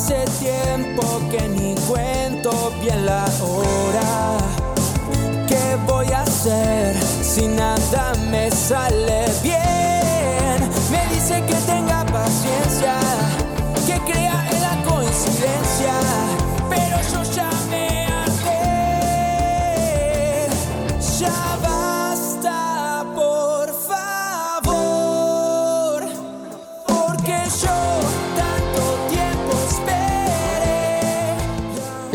Hace 0.00 0.24
tiempo 0.38 1.02
que 1.28 1.48
ni 1.48 1.74
cuento 1.88 2.72
bien 2.80 3.04
la 3.04 3.24
hora. 3.42 4.38
¿Qué 5.48 5.76
voy 5.88 6.06
a 6.12 6.22
hacer 6.22 6.94
si 7.20 7.48
nada 7.48 8.12
me 8.30 8.48
sale 8.48 9.07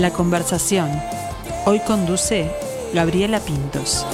La 0.03 0.11
conversación. 0.11 0.91
Hoy 1.65 1.79
conduce 1.79 2.51
Gabriela 2.93 3.39
Pintos. 3.39 4.05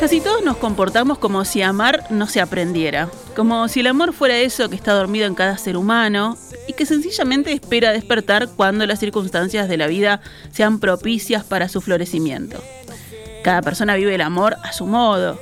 Casi 0.00 0.20
todos 0.20 0.42
nos 0.42 0.56
comportamos 0.56 1.18
como 1.18 1.44
si 1.44 1.62
amar 1.62 2.04
no 2.10 2.26
se 2.26 2.40
aprendiera, 2.40 3.08
como 3.36 3.68
si 3.68 3.78
el 3.78 3.86
amor 3.86 4.12
fuera 4.12 4.36
eso 4.36 4.68
que 4.68 4.74
está 4.74 4.92
dormido 4.92 5.28
en 5.28 5.36
cada 5.36 5.56
ser 5.56 5.76
humano 5.76 6.36
y 6.66 6.72
que 6.72 6.84
sencillamente 6.84 7.52
espera 7.52 7.92
despertar 7.92 8.48
cuando 8.56 8.86
las 8.86 8.98
circunstancias 8.98 9.68
de 9.68 9.76
la 9.76 9.86
vida 9.86 10.20
sean 10.50 10.80
propicias 10.80 11.44
para 11.44 11.68
su 11.68 11.80
florecimiento. 11.80 12.60
Cada 13.44 13.60
persona 13.60 13.94
vive 13.94 14.14
el 14.14 14.22
amor 14.22 14.56
a 14.62 14.72
su 14.72 14.86
modo. 14.86 15.38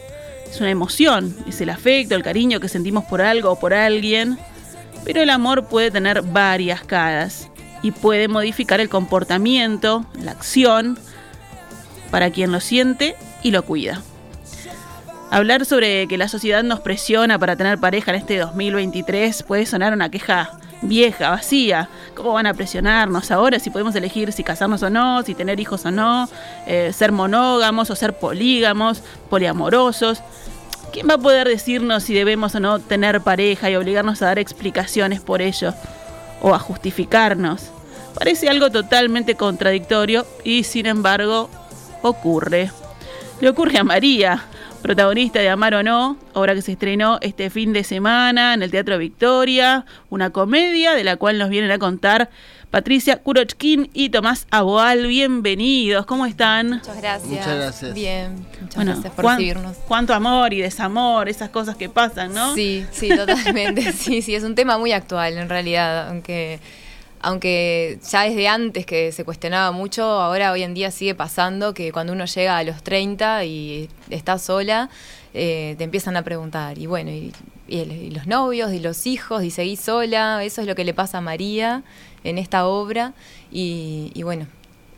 Es 0.50 0.60
una 0.60 0.70
emoción, 0.70 1.36
es 1.46 1.60
el 1.60 1.70
afecto, 1.70 2.16
el 2.16 2.24
cariño 2.24 2.58
que 2.58 2.68
sentimos 2.68 3.04
por 3.04 3.22
algo 3.22 3.52
o 3.52 3.60
por 3.60 3.72
alguien, 3.72 4.38
pero 5.04 5.22
el 5.22 5.30
amor 5.30 5.66
puede 5.66 5.92
tener 5.92 6.20
varias 6.22 6.82
caras 6.82 7.48
y 7.80 7.92
puede 7.92 8.26
modificar 8.26 8.80
el 8.80 8.88
comportamiento, 8.88 10.04
la 10.20 10.32
acción, 10.32 10.98
para 12.10 12.30
quien 12.30 12.50
lo 12.50 12.58
siente 12.58 13.14
y 13.44 13.52
lo 13.52 13.62
cuida. 13.62 14.02
Hablar 15.30 15.64
sobre 15.64 16.08
que 16.08 16.18
la 16.18 16.26
sociedad 16.26 16.64
nos 16.64 16.80
presiona 16.80 17.38
para 17.38 17.54
tener 17.54 17.78
pareja 17.78 18.10
en 18.10 18.16
este 18.16 18.36
2023 18.36 19.44
puede 19.44 19.64
sonar 19.64 19.92
una 19.92 20.10
queja 20.10 20.58
vieja, 20.82 21.30
vacía. 21.30 21.88
¿Cómo 22.14 22.32
van 22.32 22.46
a 22.46 22.54
presionarnos 22.54 23.30
ahora 23.30 23.58
si 23.58 23.70
podemos 23.70 23.94
elegir 23.94 24.32
si 24.32 24.44
casarnos 24.44 24.82
o 24.82 24.90
no, 24.90 25.22
si 25.22 25.34
tener 25.34 25.58
hijos 25.60 25.84
o 25.86 25.90
no, 25.90 26.28
eh, 26.66 26.92
ser 26.92 27.12
monógamos 27.12 27.90
o 27.90 27.96
ser 27.96 28.14
polígamos, 28.14 29.02
poliamorosos? 29.30 30.22
¿Quién 30.92 31.08
va 31.08 31.14
a 31.14 31.18
poder 31.18 31.48
decirnos 31.48 32.02
si 32.02 32.12
debemos 32.12 32.54
o 32.54 32.60
no 32.60 32.78
tener 32.78 33.22
pareja 33.22 33.70
y 33.70 33.76
obligarnos 33.76 34.20
a 34.20 34.26
dar 34.26 34.38
explicaciones 34.38 35.20
por 35.20 35.40
ello 35.40 35.72
o 36.42 36.54
a 36.54 36.58
justificarnos? 36.58 37.70
Parece 38.14 38.50
algo 38.50 38.70
totalmente 38.70 39.36
contradictorio 39.36 40.26
y 40.44 40.64
sin 40.64 40.86
embargo 40.86 41.48
ocurre. 42.02 42.70
Le 43.40 43.48
ocurre 43.48 43.78
a 43.78 43.84
María, 43.84 44.44
protagonista 44.82 45.38
de 45.40 45.48
Amar 45.48 45.74
o 45.74 45.82
No, 45.82 46.16
obra 46.34 46.54
que 46.54 46.62
se 46.62 46.72
estrenó 46.72 47.18
este 47.22 47.50
fin 47.50 47.72
de 47.72 47.84
semana 47.84 48.54
en 48.54 48.62
el 48.62 48.70
Teatro 48.70 48.98
Victoria, 48.98 49.84
una 50.10 50.30
comedia 50.30 50.92
de 50.94 51.04
la 51.04 51.16
cual 51.16 51.38
nos 51.38 51.48
vienen 51.50 51.70
a 51.70 51.78
contar 51.78 52.30
Patricia 52.70 53.18
Kurochkin 53.22 53.90
y 53.92 54.08
Tomás 54.10 54.46
Aboal. 54.50 55.06
Bienvenidos, 55.06 56.04
¿cómo 56.06 56.26
están? 56.26 56.70
Muchas 56.70 57.00
gracias. 57.00 57.28
Muchas 57.30 57.56
gracias. 57.56 57.94
Bien, 57.94 58.34
muchas 58.60 58.74
Bueno, 58.74 58.92
gracias 58.92 59.12
por 59.14 59.24
cuán- 59.24 59.36
recibirnos. 59.36 59.76
Cuánto 59.86 60.14
amor 60.14 60.52
y 60.52 60.60
desamor, 60.62 61.28
esas 61.28 61.50
cosas 61.50 61.76
que 61.76 61.88
pasan, 61.88 62.34
¿no? 62.34 62.54
Sí, 62.54 62.84
sí, 62.90 63.08
totalmente. 63.14 63.92
sí, 63.92 64.22
sí, 64.22 64.34
es 64.34 64.42
un 64.42 64.54
tema 64.54 64.78
muy 64.78 64.92
actual 64.92 65.36
en 65.38 65.48
realidad, 65.48 66.08
aunque 66.08 66.60
aunque 67.22 67.98
ya 68.08 68.22
desde 68.22 68.48
antes 68.48 68.84
que 68.84 69.12
se 69.12 69.24
cuestionaba 69.24 69.70
mucho, 69.72 70.02
ahora 70.04 70.52
hoy 70.52 70.64
en 70.64 70.74
día 70.74 70.90
sigue 70.90 71.14
pasando 71.14 71.72
que 71.72 71.92
cuando 71.92 72.12
uno 72.12 72.24
llega 72.24 72.58
a 72.58 72.64
los 72.64 72.82
30 72.82 73.44
y 73.44 73.88
está 74.10 74.38
sola, 74.38 74.90
eh, 75.32 75.76
te 75.78 75.84
empiezan 75.84 76.16
a 76.16 76.22
preguntar, 76.22 76.78
y 76.78 76.86
bueno, 76.86 77.10
y, 77.10 77.32
los 78.10 78.26
novios, 78.26 78.72
y 78.72 78.80
los 78.80 79.06
hijos, 79.06 79.44
y 79.44 79.50
seguís 79.50 79.80
sola, 79.80 80.44
eso 80.44 80.60
es 80.60 80.66
lo 80.66 80.74
que 80.74 80.84
le 80.84 80.92
pasa 80.92 81.18
a 81.18 81.20
María 81.22 81.84
en 82.22 82.36
esta 82.36 82.66
obra, 82.66 83.14
y, 83.50 84.10
y 84.14 84.24
bueno, 84.24 84.46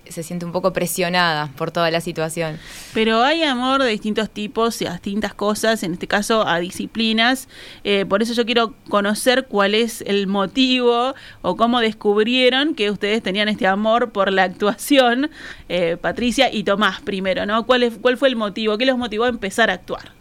se 0.08 0.22
siente 0.22 0.44
un 0.44 0.52
poco 0.52 0.72
presionada 0.72 1.50
por 1.56 1.70
toda 1.70 1.90
la 1.90 2.00
situación. 2.00 2.58
Pero 2.92 3.22
hay 3.22 3.42
amor 3.42 3.82
de 3.82 3.88
distintos 3.88 4.30
tipos 4.30 4.80
y 4.82 4.86
a 4.86 4.92
distintas 4.92 5.34
cosas, 5.34 5.82
en 5.82 5.94
este 5.94 6.06
caso 6.06 6.46
a 6.46 6.58
disciplinas. 6.58 7.48
Eh, 7.84 8.06
por 8.06 8.22
eso 8.22 8.32
yo 8.34 8.44
quiero 8.44 8.74
conocer 8.88 9.46
cuál 9.46 9.74
es 9.74 10.02
el 10.06 10.26
motivo 10.26 11.14
o 11.42 11.56
cómo 11.56 11.80
descubrieron 11.80 12.74
que 12.74 12.90
ustedes 12.90 13.22
tenían 13.22 13.48
este 13.48 13.66
amor 13.66 14.10
por 14.10 14.32
la 14.32 14.44
actuación, 14.44 15.30
eh, 15.68 15.96
Patricia 16.00 16.52
y 16.52 16.64
Tomás 16.64 17.00
primero, 17.00 17.46
¿no? 17.46 17.66
¿Cuál, 17.66 17.82
es, 17.82 17.94
¿Cuál 18.00 18.16
fue 18.16 18.28
el 18.28 18.36
motivo? 18.36 18.78
¿Qué 18.78 18.86
los 18.86 18.98
motivó 18.98 19.24
a 19.24 19.28
empezar 19.28 19.70
a 19.70 19.74
actuar? 19.74 20.12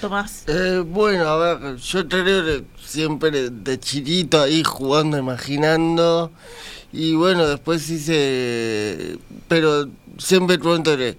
Tomás. 0.00 0.44
Eh, 0.46 0.82
bueno, 0.84 1.28
a 1.28 1.36
ver, 1.36 1.76
yo 1.76 2.08
que 2.08 2.64
siempre 2.82 3.50
de 3.50 3.78
chiquito 3.78 4.40
ahí 4.40 4.62
jugando, 4.64 5.18
imaginando. 5.18 6.32
Y 6.92 7.14
bueno, 7.14 7.46
después 7.46 7.88
hice. 7.90 9.18
Pero 9.48 9.88
siempre 10.18 10.58
cuento 10.58 10.96
que 10.96 11.16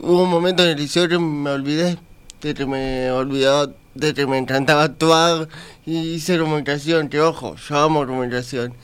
hubo 0.00 0.22
un 0.22 0.30
momento 0.30 0.62
en 0.62 0.70
el 0.70 0.76
liceo 0.76 1.08
que 1.08 1.18
me 1.18 1.50
olvidé, 1.50 1.98
de 2.40 2.54
que 2.54 2.66
me 2.66 3.10
olvidaba, 3.10 3.70
de 3.94 4.14
que 4.14 4.26
me 4.26 4.38
encantaba 4.38 4.84
actuar 4.84 5.48
y 5.86 6.14
hice 6.14 6.38
comunicación, 6.38 7.08
que 7.08 7.20
ojo, 7.20 7.56
yo 7.56 7.78
amo 7.78 8.06
comunicación. 8.06 8.74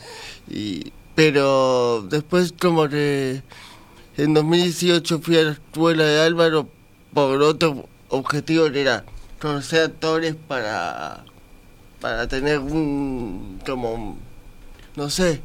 Y, 0.48 0.92
pero 1.14 2.02
después, 2.08 2.54
como 2.58 2.88
que 2.88 3.42
en 4.16 4.34
2018 4.34 5.20
fui 5.20 5.36
a 5.38 5.42
la 5.42 5.52
escuela 5.52 6.04
de 6.04 6.20
Álvaro 6.20 6.68
por 7.12 7.42
otro 7.42 7.86
objetivo 8.08 8.70
que 8.70 8.82
era 8.82 9.04
conocer 9.40 9.84
actores 9.84 10.36
para, 10.48 11.24
para 12.00 12.28
tener 12.28 12.58
un, 12.58 13.60
como, 13.64 14.18
no 14.96 15.10
sé, 15.10 15.40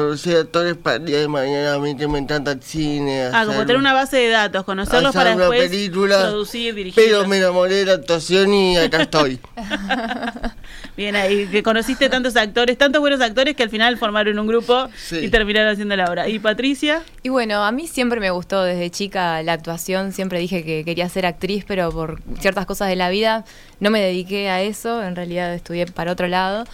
conocer 0.00 0.36
actores 0.38 0.76
para 0.76 0.96
el 0.96 1.04
día 1.06 1.18
de 1.20 1.28
mañana, 1.28 1.74
a 1.74 1.78
mí 1.78 1.96
que 1.96 2.06
me 2.08 2.18
encanta 2.18 2.52
el 2.52 2.62
cine. 2.62 3.24
Ah, 3.32 3.40
como 3.44 3.52
hacer- 3.52 3.66
tener 3.66 3.76
una 3.76 3.92
base 3.92 4.16
de 4.16 4.28
datos, 4.28 4.64
conocerlos 4.64 5.10
hacer 5.14 5.20
para 5.20 5.34
una 5.36 5.44
después 5.48 5.70
película, 5.70 6.18
producir, 6.28 6.74
dirigir. 6.74 7.04
Pero 7.04 7.26
me 7.28 7.38
enamoré 7.38 7.74
de 7.76 7.84
la 7.86 7.92
actuación 7.94 8.52
y 8.52 8.76
acá 8.76 9.02
estoy. 9.02 9.38
Bien 10.96 11.16
ahí, 11.16 11.46
que 11.46 11.62
conociste 11.62 12.08
tantos 12.08 12.36
actores, 12.36 12.76
tantos 12.76 13.00
buenos 13.00 13.20
actores 13.20 13.54
que 13.56 13.62
al 13.62 13.70
final 13.70 13.96
formaron 13.96 14.38
un 14.38 14.46
grupo 14.46 14.88
Sí. 14.96 15.18
y 15.18 15.28
terminaron 15.28 15.72
haciendo 15.72 15.96
la 15.96 16.04
obra. 16.10 16.28
¿Y 16.28 16.38
Patricia? 16.38 17.02
Y 17.22 17.28
bueno, 17.28 17.64
a 17.64 17.72
mí 17.72 17.86
siempre 17.86 18.20
me 18.20 18.30
gustó 18.30 18.62
desde 18.62 18.90
chica 18.90 19.42
la 19.42 19.52
actuación, 19.54 20.12
siempre 20.12 20.38
dije 20.38 20.64
que 20.64 20.84
quería 20.84 21.08
ser 21.08 21.26
actriz, 21.26 21.64
pero 21.66 21.90
por 21.90 22.20
ciertas 22.40 22.66
cosas 22.66 22.88
de 22.88 22.96
la 22.96 23.08
vida 23.08 23.44
no 23.78 23.90
me 23.90 24.00
dediqué 24.00 24.50
a 24.50 24.60
eso, 24.62 25.02
en 25.02 25.16
realidad 25.16 25.54
estudié 25.54 25.86
para 25.86 26.12
otro 26.12 26.28
lado. 26.28 26.64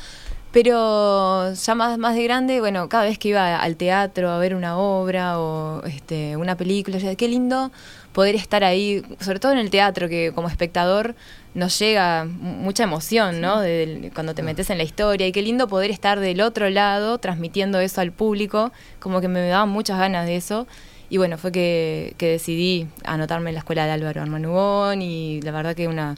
Pero 0.52 1.52
ya 1.52 1.74
más, 1.74 1.98
más 1.98 2.14
de 2.14 2.22
grande, 2.24 2.60
bueno, 2.60 2.88
cada 2.88 3.04
vez 3.04 3.18
que 3.18 3.28
iba 3.28 3.56
al 3.58 3.76
teatro 3.76 4.30
a 4.30 4.38
ver 4.38 4.54
una 4.54 4.78
obra 4.78 5.38
o 5.38 5.82
este, 5.84 6.36
una 6.36 6.56
película, 6.56 6.96
decía, 6.96 7.14
qué 7.14 7.28
lindo 7.28 7.70
poder 8.12 8.34
estar 8.36 8.64
ahí, 8.64 9.02
sobre 9.20 9.38
todo 9.38 9.52
en 9.52 9.58
el 9.58 9.68
teatro, 9.68 10.08
que 10.08 10.32
como 10.34 10.48
espectador 10.48 11.14
nos 11.52 11.78
llega 11.78 12.24
mucha 12.24 12.84
emoción, 12.84 13.42
¿no? 13.42 13.60
De- 13.60 13.86
de- 14.00 14.10
cuando 14.12 14.34
te 14.34 14.42
metes 14.42 14.70
en 14.70 14.78
la 14.78 14.84
historia. 14.84 15.26
Y 15.26 15.32
qué 15.32 15.42
lindo 15.42 15.68
poder 15.68 15.90
estar 15.90 16.20
del 16.20 16.40
otro 16.40 16.70
lado 16.70 17.18
transmitiendo 17.18 17.78
eso 17.80 18.00
al 18.00 18.12
público, 18.12 18.72
como 18.98 19.20
que 19.20 19.28
me 19.28 19.46
daban 19.46 19.68
muchas 19.68 19.98
ganas 19.98 20.26
de 20.26 20.36
eso. 20.36 20.66
Y 21.10 21.18
bueno, 21.18 21.36
fue 21.38 21.52
que, 21.52 22.14
que 22.16 22.28
decidí 22.30 22.88
anotarme 23.04 23.50
en 23.50 23.54
la 23.54 23.60
escuela 23.60 23.84
de 23.84 23.92
Álvaro 23.92 24.22
Armanugón 24.22 25.02
y 25.02 25.40
la 25.42 25.50
verdad 25.52 25.74
que 25.76 25.86
una 25.86 26.16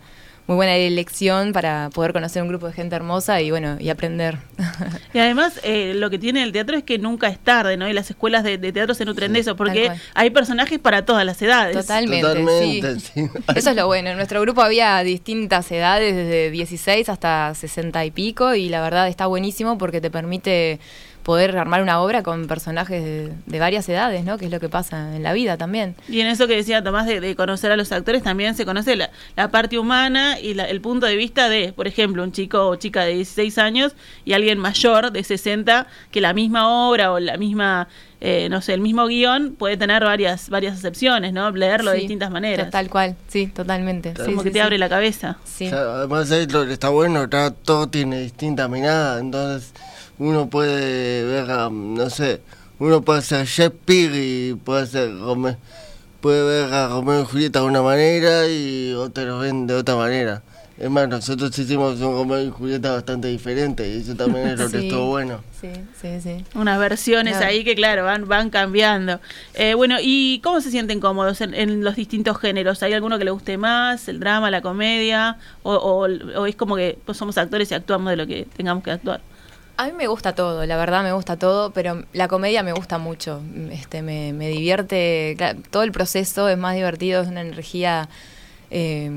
muy 0.49 0.56
buena 0.56 0.75
elección 0.77 1.53
para 1.53 1.91
poder 1.91 2.15
conocer 2.15 2.43
un 2.43 2.49
grupo 2.49 2.67
de 2.69 2.73
gente 2.73 2.97
hermosa 2.97 3.43
y 3.43 3.50
bueno, 3.50 3.77
y 3.79 3.91
aprender. 3.91 4.39
Y 5.15 5.21
además, 5.21 5.59
eh, 5.62 5.95
lo 5.95 6.11
que 6.11 6.19
tiene 6.19 6.43
el 6.43 6.53
teatro 6.53 6.77
es 6.77 6.85
que 6.85 6.99
nunca 6.99 7.29
es 7.29 7.39
tarde, 7.39 7.77
¿no? 7.77 7.89
Y 7.89 7.93
las 7.95 8.11
escuelas 8.11 8.45
de, 8.45 8.59
de 8.59 8.73
teatro 8.73 8.95
se 8.95 9.06
nutren 9.06 9.33
de 9.33 9.41
eso, 9.41 9.56
porque 9.56 9.91
hay 10.15 10.31
personajes 10.31 10.79
para 10.79 11.05
todas 11.06 11.25
las 11.25 11.41
edades. 11.41 11.75
Totalmente, 11.75 12.27
Totalmente, 12.27 13.00
sí. 13.00 13.11
sí. 13.15 13.29
Eso 13.55 13.71
es 13.71 13.77
lo 13.77 13.87
bueno. 13.87 14.11
En 14.11 14.17
nuestro 14.17 14.41
grupo 14.43 14.61
había 14.61 15.03
distintas 15.03 15.73
edades, 15.73 16.15
desde 16.15 16.50
16 16.50 17.09
hasta 17.09 17.55
60 17.55 18.05
y 18.05 18.11
pico, 18.11 18.55
y 18.55 18.69
la 18.69 18.83
verdad 18.83 19.09
está 19.09 19.27
buenísimo 19.27 19.79
porque 19.79 20.00
te 20.00 20.11
permite 20.11 20.79
poder 21.28 21.54
armar 21.58 21.82
una 21.82 22.00
obra 22.00 22.22
con 22.22 22.46
personajes 22.46 23.04
de, 23.04 23.32
de 23.44 23.58
varias 23.58 23.86
edades, 23.90 24.25
¿no? 24.25 24.38
Que 24.38 24.46
es 24.46 24.50
lo 24.50 24.60
que 24.60 24.70
pasa 24.70 25.14
en 25.14 25.22
la 25.22 25.34
vida 25.34 25.58
también. 25.58 25.94
Y 26.08 26.22
en 26.22 26.26
eso 26.26 26.46
que 26.46 26.56
decía 26.56 26.82
Tomás 26.82 27.04
de, 27.06 27.20
de 27.20 27.36
conocer 27.36 27.70
a 27.70 27.76
los 27.76 27.92
actores, 27.92 28.22
también 28.22 28.54
se 28.54 28.64
conoce 28.64 28.96
la, 28.96 29.10
la 29.36 29.50
parte 29.50 29.78
humana 29.78 30.40
y 30.40 30.54
la- 30.54 30.64
el 30.64 30.80
punto 30.80 31.04
de 31.04 31.16
vista 31.16 31.50
de, 31.50 31.75
por 31.75 31.86
ejemplo, 31.86 32.22
un 32.22 32.32
chico 32.32 32.66
o 32.69 32.76
chica 32.76 33.04
de 33.04 33.12
16 33.12 33.58
años 33.58 33.92
y 34.25 34.32
alguien 34.32 34.56
mayor 34.58 35.12
de 35.12 35.22
60, 35.22 35.86
que 36.10 36.22
la 36.22 36.32
misma 36.32 36.66
obra 36.88 37.12
o 37.12 37.20
la 37.20 37.36
misma, 37.36 37.88
eh, 38.22 38.48
no 38.50 38.62
sé, 38.62 38.72
el 38.72 38.80
mismo 38.80 39.06
guion 39.06 39.54
puede 39.54 39.76
tener 39.76 40.04
varias, 40.04 40.48
varias 40.48 40.78
acepciones, 40.78 41.34
¿no? 41.34 41.50
Leerlo 41.50 41.90
de 41.90 41.98
distintas 41.98 42.30
maneras. 42.30 42.70
Tal 42.70 42.88
cual, 42.88 43.16
sí, 43.28 43.48
totalmente. 43.48 44.14
Sí, 44.16 44.22
Como 44.25 44.38
sí, 44.40 44.44
que 44.44 44.50
te 44.52 44.60
sí. 44.60 44.60
abre 44.60 44.78
la 44.78 44.88
cabeza. 44.88 45.36
Sí. 45.44 45.66
O 45.66 45.69
sea, 45.69 45.80
además 45.80 46.30
ahí 46.32 46.46
lo 46.46 46.64
que 46.64 46.72
está 46.72 46.88
bueno, 46.88 47.28
todo 47.28 47.86
tiene 47.90 48.20
distinta 48.20 48.66
mirada, 48.66 49.20
entonces 49.20 49.75
uno 50.19 50.49
puede 50.50 51.25
ver, 51.25 51.50
a, 51.50 51.69
no 51.70 52.11
sé, 52.11 52.41
uno 52.79 53.03
puede 53.03 53.23
ser 53.23 53.47
Shakespeare 53.47 54.12
y 54.15 54.55
puede 54.55 54.87
ser 54.87 55.11
Rome- 55.19 55.56
puede 56.20 56.43
ver 56.65 56.73
a 56.75 56.88
Romeo 56.88 57.23
y 57.23 57.26
Julieta 57.26 57.61
de 57.61 57.67
una 57.67 57.82
manera 57.82 58.49
y 58.49 58.93
otros 58.93 59.26
lo 59.26 59.38
ven 59.38 59.67
de 59.67 59.75
otra 59.75 59.97
manera. 59.97 60.43
Es 60.76 60.88
más, 60.91 61.09
nosotros 61.09 61.56
hicimos 61.59 62.00
un 62.00 62.12
Romeo 62.15 62.41
y 62.41 62.50
Julieta 62.50 62.93
bastante 62.93 63.26
diferente 63.26 63.88
y 63.88 64.00
eso 64.00 64.15
también 64.15 64.47
es 64.49 64.59
lo 64.61 64.67
que 64.70 64.79
Sí. 64.81 64.87
estuvo 64.87 65.06
bueno. 65.09 65.41
Sí, 65.61 65.70
sí, 66.00 66.21
sí. 66.21 66.44
Unas 66.55 66.79
versiones 66.79 67.37
Claro. 67.37 67.50
ahí 67.50 67.64
que, 67.64 67.75
claro, 67.75 68.05
van, 68.05 68.29
van 68.29 68.49
cambiando. 68.50 69.19
Eh, 69.55 69.75
bueno, 69.75 69.97
¿y 70.00 70.41
cómo 70.44 70.61
se 70.61 70.71
sienten 70.71 71.00
cómodos 71.00 71.41
en, 71.41 71.53
en 71.55 71.82
los 71.82 71.97
distintos 71.97 72.38
géneros? 72.38 72.81
¿Hay 72.85 72.93
alguno 72.93 73.19
que 73.19 73.25
le 73.25 73.32
guste 73.32 73.59
más? 73.59 74.06
¿El 74.06 74.21
drama, 74.21 74.53
la 74.53 74.61
comedia? 74.62 75.37
¿O, 75.64 75.75
o- 75.75 76.06
o 76.41 76.47
es 76.47 76.55
como 76.55 76.76
que 76.76 76.97
pues, 77.05 77.19
somos 77.19 77.37
actores 77.38 77.71
y 77.73 77.75
actuamos 77.75 78.11
de 78.11 78.17
lo 78.17 78.26
que 78.29 78.47
tengamos 78.56 78.85
que 78.85 78.93
actuar? 78.93 79.21
A 79.80 79.86
mí 79.86 79.92
me 79.92 80.08
gusta 80.08 80.34
todo, 80.34 80.66
la 80.66 80.76
verdad 80.76 81.04
me 81.04 81.12
gusta 81.12 81.36
todo, 81.36 81.70
pero 81.70 82.02
la 82.12 82.26
comedia 82.26 82.64
me 82.64 82.72
gusta 82.72 82.98
mucho. 82.98 83.40
Este, 83.70 84.02
me, 84.02 84.32
me 84.32 84.48
divierte, 84.48 85.36
todo 85.70 85.84
el 85.84 85.92
proceso 85.92 86.48
es 86.48 86.58
más 86.58 86.75
divertido, 86.75 87.22
es 87.22 87.28
una 87.28 87.42
energía 87.42 88.08
eh, 88.72 89.08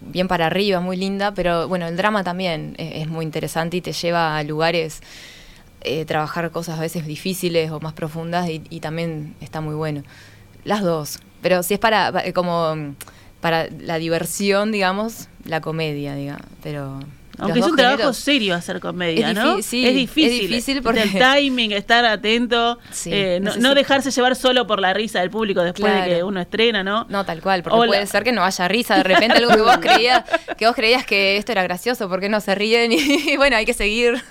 bien 0.00 0.28
para 0.28 0.46
arriba, 0.46 0.78
muy 0.78 0.96
linda, 0.96 1.34
pero 1.34 1.66
bueno, 1.66 1.88
el 1.88 1.96
drama 1.96 2.22
también 2.22 2.76
es, 2.78 3.08
muy 3.08 3.24
interesante 3.24 3.78
y 3.78 3.80
te 3.80 3.92
lleva 3.92 4.38
a 4.38 4.44
lugares, 4.44 5.00
eh, 5.80 6.04
trabajar 6.04 6.52
cosas 6.52 6.78
a 6.78 6.82
veces 6.82 7.04
difíciles 7.04 7.72
o 7.72 7.80
más 7.80 7.94
profundas 7.94 8.48
y, 8.48 8.60
también 8.78 9.34
está 9.40 9.60
muy 9.60 9.74
bueno. 9.74 10.04
Las 10.62 10.82
dos, 10.84 11.18
pero 11.42 11.64
si 11.64 11.74
es 11.74 11.80
para, 11.80 12.12
pa- 12.12 12.32
como 12.32 12.94
para 13.40 13.66
la 13.70 13.98
diversión, 13.98 14.70
digamos, 14.70 15.26
la 15.44 15.60
comedia, 15.60 16.14
digamos, 16.14 16.46
pero... 16.62 17.00
Aunque 17.38 17.60
es 17.60 17.66
un 17.66 17.76
trabajo 17.76 18.12
serio 18.12 18.54
hacer 18.54 18.80
comedia, 18.80 19.30
Es 19.30 19.34
¿no? 19.36 19.62
sí, 19.62 19.86
es 19.86 19.94
difícil. 19.94 20.32
es 20.44 20.48
difícil 20.50 20.82
porque- 20.82 21.02
El 21.02 21.12
timing, 21.18 21.72
estar 21.72 22.04
atento, 22.04 22.78
Sí, 22.90 23.10
eh, 23.12 23.40
no, 23.40 23.74
dejarse 23.74 24.10
llevar 24.10 24.34
solo 24.36 24.66
por 24.66 24.80
la 24.80 24.92
risa 24.92 25.20
del 25.20 25.30
público 25.30 25.62
después 25.62 25.92
de 25.94 26.08
que 26.16 26.22
uno 26.24 26.40
estrena, 26.40 26.82
¿no? 26.82 27.06
No, 27.08 27.24
tal 27.24 27.40
cual, 27.40 27.62
porque 27.62 27.86
puede 27.86 28.06
ser 28.06 28.24
que 28.24 28.32
no 28.32 28.44
haya 28.44 28.66
risa 28.68 28.96
de 28.96 29.02
repente, 29.04 29.38
algo 29.38 29.50
que 29.54 29.60
vos 29.60 29.78
creías, 29.80 30.24
que 30.56 30.66
vos 30.66 30.74
creías 30.74 31.06
que 31.06 31.36
esto 31.36 31.52
era 31.52 31.62
gracioso, 31.62 32.08
¿por 32.08 32.20
qué 32.20 32.28
no 32.28 32.40
se 32.40 32.54
ríen? 32.54 32.92
Y 33.28 33.36
bueno, 33.36 33.56
hay 33.56 33.64
que 33.66 33.74
seguir. 33.74 34.22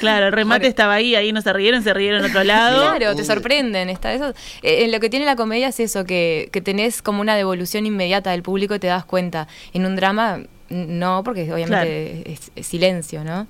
Claro, 0.00 0.26
el 0.26 0.32
remate 0.32 0.66
estaba 0.66 0.94
ahí, 0.94 1.14
ahí 1.14 1.32
no 1.32 1.42
se 1.42 1.52
rieron, 1.52 1.82
se 1.82 1.92
rieron 1.94 2.24
en 2.24 2.30
otro 2.30 2.44
lado. 2.44 2.96
Claro, 2.96 3.14
te 3.14 3.24
sorprenden. 3.24 3.88
Está, 3.90 4.12
eso, 4.12 4.30
eh, 4.62 4.84
en 4.84 4.92
lo 4.92 5.00
que 5.00 5.10
tiene 5.10 5.24
la 5.26 5.36
comedia 5.36 5.68
es 5.68 5.80
eso, 5.80 6.04
que, 6.04 6.48
que 6.52 6.60
tenés 6.60 7.02
como 7.02 7.20
una 7.20 7.36
devolución 7.36 7.86
inmediata 7.86 8.30
del 8.30 8.42
público 8.42 8.74
y 8.74 8.78
te 8.78 8.86
das 8.86 9.04
cuenta. 9.04 9.48
En 9.72 9.84
un 9.86 9.96
drama, 9.96 10.40
no, 10.70 11.22
porque 11.24 11.52
obviamente 11.52 12.32
es, 12.32 12.50
es 12.56 12.66
silencio, 12.66 13.22
¿no? 13.24 13.46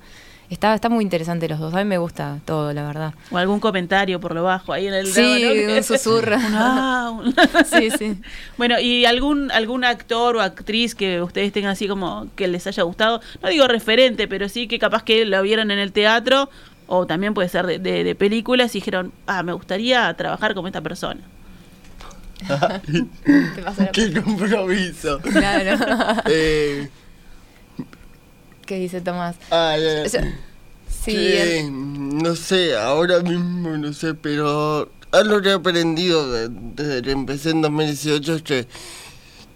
Está, 0.49 0.75
está 0.75 0.89
muy 0.89 1.03
interesante 1.05 1.47
los 1.47 1.59
dos. 1.59 1.73
A 1.73 1.77
mí 1.77 1.85
me 1.85 1.97
gusta 1.97 2.39
todo, 2.43 2.73
la 2.73 2.83
verdad. 2.85 3.13
O 3.31 3.37
algún 3.37 3.61
comentario 3.61 4.19
por 4.19 4.35
lo 4.35 4.43
bajo 4.43 4.73
ahí 4.73 4.85
en 4.87 4.93
el 4.93 5.07
Sí, 5.07 5.21
drama, 5.21 5.61
¿no? 5.69 5.77
un 5.77 5.83
susurro. 5.83 6.35
Ah, 6.39 7.11
un- 7.23 7.33
Sí, 7.65 7.89
sí. 7.97 8.17
Bueno, 8.57 8.77
¿y 8.77 9.05
algún 9.05 9.49
algún 9.51 9.85
actor 9.85 10.35
o 10.35 10.41
actriz 10.41 10.93
que 10.93 11.21
ustedes 11.21 11.53
tengan 11.53 11.71
así 11.71 11.87
como 11.87 12.27
que 12.35 12.49
les 12.49 12.67
haya 12.67 12.83
gustado? 12.83 13.21
No 13.41 13.47
digo 13.47 13.65
referente, 13.69 14.27
pero 14.27 14.49
sí 14.49 14.67
que 14.67 14.77
capaz 14.77 15.03
que 15.03 15.23
lo 15.23 15.41
vieron 15.41 15.71
en 15.71 15.79
el 15.79 15.93
teatro 15.93 16.49
o 16.87 17.05
también 17.07 17.33
puede 17.33 17.47
ser 17.47 17.65
de, 17.65 17.79
de- 17.79 18.03
de 18.03 18.15
películas 18.15 18.75
y 18.75 18.79
dijeron, 18.79 19.13
ah, 19.27 19.43
me 19.43 19.53
gustaría 19.53 20.13
trabajar 20.15 20.53
como 20.53 20.67
esta 20.67 20.81
persona. 20.81 21.21
Te 23.55 23.61
pasa 23.63 23.83
la- 23.85 23.91
¡Qué 23.91 24.11
compromiso! 24.21 25.19
Claro. 25.21 26.21
eh, 26.25 26.89
¿Qué 28.71 28.79
dice 28.79 29.01
Tomás? 29.01 29.35
O 30.05 30.09
sea, 30.09 30.21
sí, 31.03 31.11
que, 31.11 31.69
no 31.69 32.37
sé, 32.37 32.77
ahora 32.77 33.19
mismo 33.19 33.75
no 33.75 33.91
sé, 33.91 34.13
pero 34.13 34.89
algo 35.11 35.41
que 35.41 35.49
he 35.49 35.51
aprendido 35.51 36.31
de- 36.31 36.47
desde 36.49 37.01
que 37.01 37.11
empecé 37.11 37.49
en 37.49 37.61
2018 37.63 38.33
es 38.35 38.41
que 38.43 38.67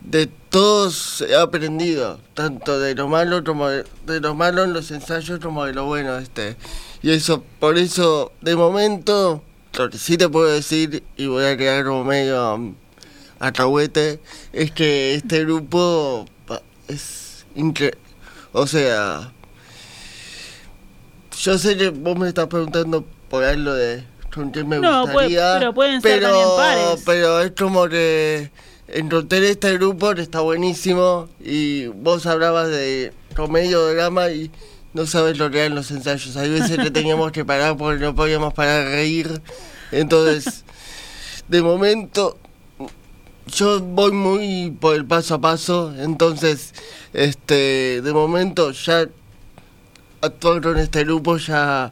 de 0.01 0.27
todos 0.49 1.21
he 1.21 1.33
aprendido, 1.33 2.19
tanto 2.33 2.77
de 2.77 2.93
lo 2.93 3.07
malo 3.07 3.41
como 3.45 3.69
de, 3.69 3.85
de 4.05 4.19
lo 4.19 4.35
malo 4.35 4.65
en 4.65 4.73
los 4.73 4.91
ensayos 4.91 5.39
como 5.39 5.63
de 5.63 5.71
lo 5.71 5.85
bueno 5.85 6.17
este. 6.17 6.57
Y 7.01 7.11
eso, 7.11 7.41
por 7.61 7.77
eso, 7.77 8.33
de 8.41 8.57
momento, 8.57 9.41
lo 9.77 9.89
que 9.89 9.97
sí 9.97 10.17
te 10.17 10.27
puedo 10.27 10.47
decir, 10.51 11.03
y 11.15 11.27
voy 11.27 11.45
a 11.45 11.55
quedar 11.55 11.85
como 11.85 12.03
medio 12.03 12.55
um, 12.55 12.75
acahuete, 13.39 14.19
es 14.51 14.71
que 14.71 15.15
este 15.15 15.45
grupo 15.45 16.25
es 16.89 17.45
increíble. 17.55 17.99
O 18.57 18.65
sea, 18.67 19.31
yo 21.37 21.57
sé 21.57 21.75
que 21.75 21.89
vos 21.89 22.17
me 22.17 22.29
estás 22.29 22.47
preguntando 22.47 23.03
por 23.29 23.43
algo 23.43 23.73
de 23.73 24.03
con 24.33 24.51
quién 24.51 24.67
me 24.69 24.79
No, 24.79 25.03
puede- 25.03 25.13
gustaría. 25.27 25.55
pero 25.59 25.73
pueden 25.73 26.01
ser 26.01 26.19
pero, 26.21 26.27
también 26.29 26.47
pares. 26.57 27.03
Pero 27.05 27.41
es 27.41 27.51
como 27.51 27.87
que 27.89 28.51
encontrar 28.87 29.43
este 29.43 29.73
grupo 29.77 30.13
que 30.15 30.21
está 30.21 30.39
buenísimo 30.39 31.27
y 31.43 31.87
vos 31.87 32.25
hablabas 32.25 32.69
de 32.69 33.11
comedia 33.35 33.77
o 33.77 33.93
drama 33.93 34.29
y 34.29 34.49
no 34.93 35.05
sabes 35.05 35.37
lo 35.37 35.51
que 35.51 35.59
eran 35.59 35.75
los 35.75 35.91
ensayos. 35.91 36.37
Hay 36.37 36.49
veces 36.49 36.77
que 36.77 36.91
teníamos 36.91 37.33
que 37.33 37.43
parar 37.43 37.75
porque 37.75 38.05
no 38.05 38.15
podíamos 38.15 38.53
parar 38.53 38.85
de 38.85 38.91
reír. 38.91 39.41
Entonces, 39.91 40.63
de 41.49 41.61
momento, 41.61 42.37
yo 43.55 43.79
voy 43.79 44.11
muy 44.11 44.71
por 44.71 44.95
el 44.95 45.05
paso 45.05 45.35
a 45.35 45.41
paso. 45.41 45.93
Entonces, 45.97 46.73
este, 47.13 48.01
de 48.01 48.13
momento 48.13 48.71
ya 48.71 49.05
actuar 50.21 50.61
con 50.61 50.77
este 50.77 51.03
grupo 51.03 51.37
ya, 51.37 51.91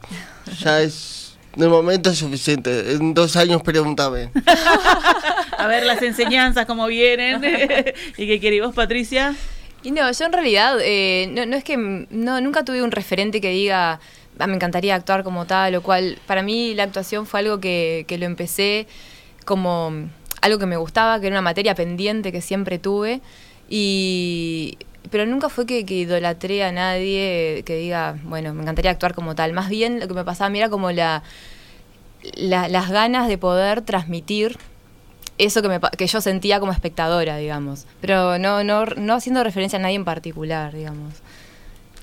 ya 0.60 0.82
es, 0.82 1.36
de 1.56 1.68
momento 1.68 2.10
es 2.10 2.18
suficiente. 2.18 2.92
En 2.92 3.14
dos 3.14 3.36
años 3.36 3.62
pregúntame. 3.62 4.30
A 5.58 5.66
ver 5.66 5.86
las 5.86 6.02
enseñanzas, 6.02 6.66
cómo 6.66 6.86
vienen. 6.86 7.42
¿Y 8.16 8.26
qué 8.26 8.40
querés 8.40 8.62
vos, 8.62 8.74
Patricia? 8.74 9.34
Y 9.82 9.90
no, 9.90 10.10
yo 10.10 10.24
en 10.24 10.32
realidad, 10.32 10.78
eh, 10.82 11.28
no, 11.32 11.46
no 11.46 11.56
es 11.56 11.64
que, 11.64 11.76
no, 11.76 12.40
nunca 12.40 12.64
tuve 12.64 12.82
un 12.82 12.90
referente 12.90 13.40
que 13.40 13.50
diga, 13.50 14.00
"Ah, 14.38 14.46
me 14.46 14.54
encantaría 14.54 14.94
actuar 14.94 15.24
como 15.24 15.46
tal 15.46 15.74
o 15.76 15.82
cual. 15.82 16.18
Para 16.26 16.42
mí 16.42 16.74
la 16.74 16.84
actuación 16.84 17.26
fue 17.26 17.40
algo 17.40 17.60
que, 17.60 18.04
que 18.08 18.18
lo 18.18 18.24
empecé 18.26 18.86
como 19.44 20.08
algo 20.44 20.58
que 20.58 20.66
me 20.66 20.76
gustaba, 20.76 21.18
que 21.20 21.26
era 21.28 21.34
una 21.34 21.42
materia 21.42 21.74
pendiente 21.74 22.30
que 22.32 22.40
siempre 22.40 22.78
tuve. 22.78 23.20
Y, 23.68 24.76
pero 25.10 25.26
nunca 25.26 25.48
fue 25.48 25.66
que, 25.66 25.80
idolatré 25.80 26.64
a 26.64 26.72
nadie 26.72 27.62
que 27.64 27.76
diga, 27.76 28.16
bueno, 28.24 28.52
me 28.54 28.62
encantaría 28.62 28.90
actuar 28.90 29.14
como 29.14 29.34
tal. 29.34 29.52
Más 29.52 29.68
bien 29.68 30.00
lo 30.00 30.08
que 30.08 30.14
me 30.14 30.24
pasaba 30.24 30.46
a 30.46 30.50
mí 30.50 30.58
era 30.58 30.68
como 30.68 30.90
la, 30.92 31.22
la- 32.36 32.68
las 32.68 32.90
ganas 32.90 33.28
de 33.28 33.38
poder 33.38 33.82
transmitir 33.82 34.58
eso 35.38 35.62
que, 35.62 35.68
me, 35.68 35.80
que 35.98 36.06
yo 36.06 36.20
sentía 36.20 36.60
como 36.60 36.72
espectadora, 36.72 37.36
digamos. 37.38 37.86
Pero 38.00 38.38
no, 38.38 38.62
no, 38.64 38.84
no 38.86 39.14
haciendo 39.14 39.42
referencia 39.42 39.78
a 39.78 39.82
nadie 39.82 39.96
en 39.96 40.04
particular, 40.04 40.72
digamos. 40.74 41.14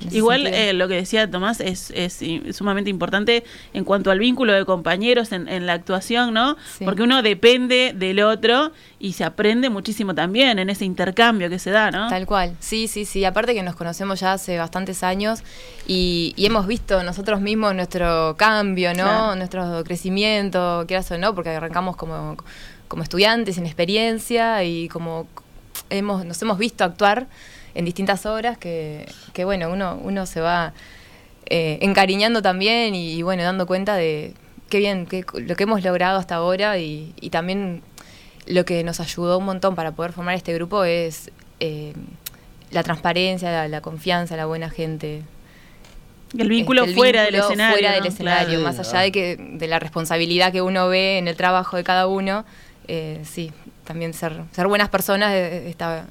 Igual 0.10 0.48
eh, 0.48 0.74
lo 0.74 0.88
que 0.88 0.96
decía 0.96 1.30
Tomás 1.30 1.60
es, 1.60 1.92
es 1.92 2.24
sumamente 2.56 2.90
importante 2.90 3.44
en 3.74 3.84
cuanto 3.84 4.12
al 4.12 4.20
vínculo 4.20 4.54
de 4.54 4.66
compañeros 4.66 5.32
en, 5.32 5.48
en 5.48 5.66
la 5.66 5.74
actuación, 5.74 6.34
¿no? 6.34 6.58
Sí. 6.78 6.86
Porque 6.86 7.04
uno 7.04 7.22
depende 7.22 7.94
del 7.96 8.22
otro 8.22 8.72
y 9.00 9.14
se 9.14 9.24
aprende 9.24 9.70
muchísimo 9.70 10.16
también 10.16 10.60
en 10.60 10.70
ese 10.70 10.86
intercambio 10.86 11.50
que 11.50 11.60
se 11.60 11.72
da, 11.72 11.92
¿no? 11.92 12.08
Tal 12.10 12.26
cual, 12.26 12.56
sí, 12.60 12.88
sí, 12.88 13.06
sí. 13.06 13.26
Aparte 13.26 13.54
que 13.54 13.64
nos 13.64 13.76
conocemos 13.76 14.20
ya 14.20 14.34
hace 14.34 14.58
bastantes 14.58 15.04
años 15.04 15.44
y, 15.88 16.34
y 16.36 16.46
hemos 16.46 16.68
visto 16.68 17.04
nosotros 17.04 17.42
mismos 17.42 17.76
nuestro 17.76 18.36
cambio, 18.38 18.90
¿no? 18.94 19.04
Claro. 19.04 19.36
Nuestro 19.36 19.84
crecimiento, 19.84 20.86
quieras 20.88 21.10
o 21.12 21.18
no, 21.18 21.36
porque 21.36 21.50
arrancamos 21.50 21.96
como, 21.96 22.38
como 22.88 23.04
estudiantes 23.04 23.56
sin 23.56 23.66
experiencia 23.66 24.64
y 24.64 24.88
como 24.88 25.28
hemos, 25.90 26.26
nos 26.26 26.42
hemos 26.42 26.58
visto 26.58 26.84
actuar 26.84 27.28
en 27.76 27.86
distintas 27.86 28.26
obras 28.26 28.58
que, 28.58 29.08
que 29.34 29.46
bueno, 29.46 29.70
uno, 29.72 30.00
uno 30.02 30.26
se 30.26 30.42
va 30.42 30.74
eh, 31.46 31.80
encariñando 31.82 32.42
también 32.42 32.96
y, 32.96 33.14
y, 33.14 33.22
bueno, 33.22 33.44
dando 33.44 33.68
cuenta 33.68 33.96
de 33.96 34.34
qué 34.70 34.80
bien, 34.80 35.06
qué, 35.06 35.26
lo 35.34 35.56
que 35.56 35.64
hemos 35.64 35.84
logrado 35.84 36.18
hasta 36.18 36.36
ahora 36.36 36.78
y, 36.78 37.14
y 37.20 37.30
también 37.30 37.82
lo 38.48 38.66
que 38.66 38.84
nos 38.84 39.00
ayudó 39.00 39.38
un 39.38 39.46
montón 39.46 39.76
para 39.76 39.92
poder 39.92 40.14
formar 40.14 40.36
este 40.36 40.54
grupo 40.54 40.84
es 40.84 41.30
eh, 41.60 41.94
la 42.72 42.84
transparencia, 42.84 43.52
la, 43.52 43.68
la 43.68 43.82
confianza, 43.82 44.36
la 44.36 44.46
buena 44.46 44.70
gente. 44.70 45.24
El 46.38 46.48
vínculo 46.48 46.82
este, 46.82 46.92
el 46.92 46.98
fuera 46.98 47.24
del 47.24 47.36
escenario. 47.36 47.74
Fuera 47.74 47.92
del 47.92 48.04
¿no? 48.04 48.08
escenario, 48.08 48.60
Claro. 48.60 48.78
más 48.78 48.80
allá 48.80 49.02
de 49.02 49.12
que 49.12 49.36
de 49.36 49.68
la 49.68 49.80
responsabilidad 49.80 50.54
que 50.54 50.62
uno 50.62 50.88
ve 50.88 51.18
en 51.18 51.28
el 51.28 51.36
trabajo 51.36 51.76
de 51.76 51.84
cada 51.84 52.08
uno, 52.08 52.46
eh, 52.88 53.22
sí, 53.26 53.52
también 53.84 54.14
ser, 54.14 54.42
ser 54.54 54.68
buenas 54.68 54.88
personas 54.88 55.34
está, 55.34 56.06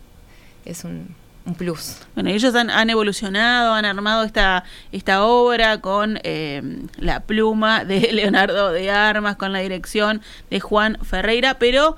es 0.66 0.84
un, 0.84 1.14
un 1.46 1.54
plus. 1.54 1.96
Bueno, 2.14 2.30
ellos 2.30 2.54
han, 2.54 2.90
evolucionado, 2.90 3.74
han 3.74 3.84
armado 3.84 4.24
esta, 4.24 4.64
esta 4.92 5.24
obra 5.24 5.80
con 5.80 6.18
eh, 6.22 6.62
la 6.98 7.20
pluma 7.20 7.84
de 7.84 8.00
Leonardo 8.12 8.72
de 8.72 8.90
Armas, 8.90 9.36
con 9.36 9.52
la 9.52 9.60
dirección 9.60 10.20
de 10.50 10.60
Juan 10.60 10.98
Ferreira, 11.02 11.58
pero 11.58 11.96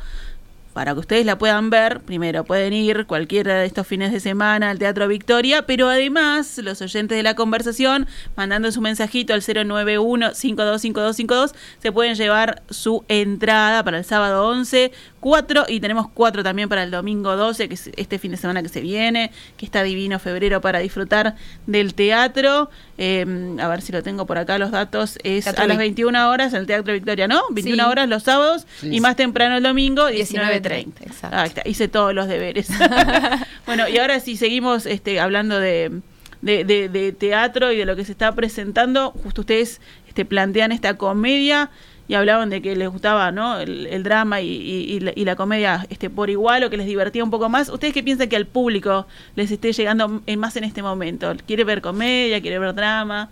para 0.73 0.95
que 0.95 1.01
ustedes 1.01 1.27
la 1.27 1.37
puedan 1.37 1.69
ver, 1.71 2.01
primero 2.01 2.45
pueden 2.45 2.73
ir 2.73 3.05
cualquiera 3.07 3.57
de 3.57 3.67
estos 3.67 3.87
fines 3.87 4.11
de 4.11 4.21
semana 4.21 4.71
al 4.71 4.79
Teatro 4.79 5.07
Victoria, 5.07 5.67
pero 5.67 5.91
además 5.91 6.57
los 6.59 6.81
oyentes 6.81 7.15
de 7.17 7.23
la 7.23 7.35
conversación, 7.35 8.07
mandando 8.37 8.73
su 8.73 8.81
mensajito 8.81 9.35
al 9.35 9.43
091-525252, 9.43 11.53
se 11.79 11.93
pueden 11.93 12.15
llevar 12.15 12.63
su 12.71 13.05
entrada 13.09 13.85
para 13.85 13.99
el 13.99 14.05
sábado 14.05 14.49
11, 14.49 14.93
4 15.23 15.67
y 15.69 15.79
tenemos 15.79 16.09
4 16.13 16.43
también 16.43 16.69
para 16.69 16.83
el 16.83 16.91
domingo 16.91 17.37
12, 17.37 17.69
que 17.69 17.75
es 17.75 17.91
este 17.97 18.19
fin 18.19 18.33
de 18.33 18.37
semana 18.37 18.61
que 18.61 18.69
se 18.69 18.81
viene, 18.81 19.31
que 19.57 19.65
está 19.65 19.85
divino 19.85 20.19
febrero 20.19 20.61
para 20.61 20.81
disfrutar 20.81 21.37
del 21.69 21.95
teatro. 21.95 22.69
Eh, 22.99 23.25
a 23.61 23.69
ver 23.69 23.83
si 23.83 23.93
lo 23.93 24.03
tengo 24.03 24.27
por 24.27 24.37
acá 24.37 24.59
los 24.59 24.73
datos. 24.73 25.17
Es 25.23 25.45
Teatro 25.45 25.63
a 25.63 25.67
las 25.69 25.77
Vic- 25.79 25.95
21 25.95 26.29
horas 26.29 26.53
en 26.53 26.59
el 26.61 26.67
Teatro 26.67 26.93
Victoria, 26.93 27.29
¿no? 27.29 27.41
21 27.51 27.85
Sí. 27.85 27.89
horas 27.91 28.09
los 28.09 28.25
sábados 28.25 28.67
Sí. 28.81 28.89
y 28.93 29.01
más 29.01 29.15
temprano 29.15 29.57
el 29.57 29.63
domingo, 29.63 30.09
19:30, 30.11 30.61
19.30. 30.61 31.03
exacto. 31.07 31.37
Ahí 31.37 31.49
está, 31.49 31.63
hice 31.65 31.87
todos 31.89 32.13
los 32.13 32.27
deberes. 32.27 32.69
bueno, 33.67 33.89
y 33.89 33.99
ahora 33.99 34.19
sí 34.21 34.37
seguimos 34.37 34.87
este, 34.87 35.21
hablando 35.21 35.59
de, 35.61 36.01
de, 36.41 36.65
de- 36.65 36.89
de 36.89 37.13
teatro 37.13 37.71
y 37.71 37.77
de 37.79 37.85
lo 37.87 37.95
que 37.97 38.05
se 38.05 38.11
está 38.13 38.35
presentando. 38.35 39.13
Justo 39.13 39.43
ustedes 39.43 39.81
este, 40.09 40.25
plantean 40.25 40.73
esta 40.73 40.97
comedia 40.99 41.71
y 42.13 42.15
hablaban 42.15 42.51
de 42.51 42.61
que 42.61 42.77
les 42.77 42.91
gustaba 42.91 43.33
¿no? 43.33 43.59
el, 43.59 43.87
el 43.87 44.03
drama 44.03 44.43
y, 44.43 45.01
la, 45.01 45.13
y 45.15 45.25
la 45.25 45.35
comedia 45.35 45.87
este, 45.89 46.11
por 46.11 46.29
igual 46.29 46.63
o 46.63 46.69
que 46.69 46.77
les 46.77 46.85
divertía 46.87 47.25
un 47.25 47.31
poco 47.31 47.49
más. 47.49 47.71
¿Ustedes 47.71 47.95
qué 47.95 48.03
piensan 48.03 48.29
que 48.29 48.37
al 48.37 48.45
público 48.47 49.07
les 49.35 49.51
esté 49.51 49.73
llegando 49.73 50.21
en- 50.27 50.39
más 50.39 50.55
en 50.57 50.65
este 50.65 50.83
momento? 50.83 51.33
¿Quiere 51.47 51.65
ver 51.65 51.81
comedia? 51.81 52.43
¿Quiere 52.43 52.59
ver 52.59 52.75
drama? 52.75 53.31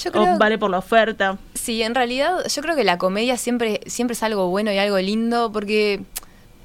Yo 0.00 0.12
creo, 0.12 0.34
¿O 0.36 0.38
vale 0.38 0.58
por 0.58 0.70
la 0.70 0.78
oferta? 0.78 1.38
sí, 1.54 1.82
en 1.82 1.96
realidad 1.96 2.36
yo 2.48 2.62
creo 2.62 2.76
que 2.76 2.84
la 2.84 2.98
comedia 2.98 3.36
siempre, 3.36 3.80
siempre 3.86 4.12
es 4.12 4.22
algo 4.22 4.48
bueno 4.48 4.70
y 4.72 4.78
algo 4.78 4.96
lindo 4.98 5.50
porque 5.50 6.02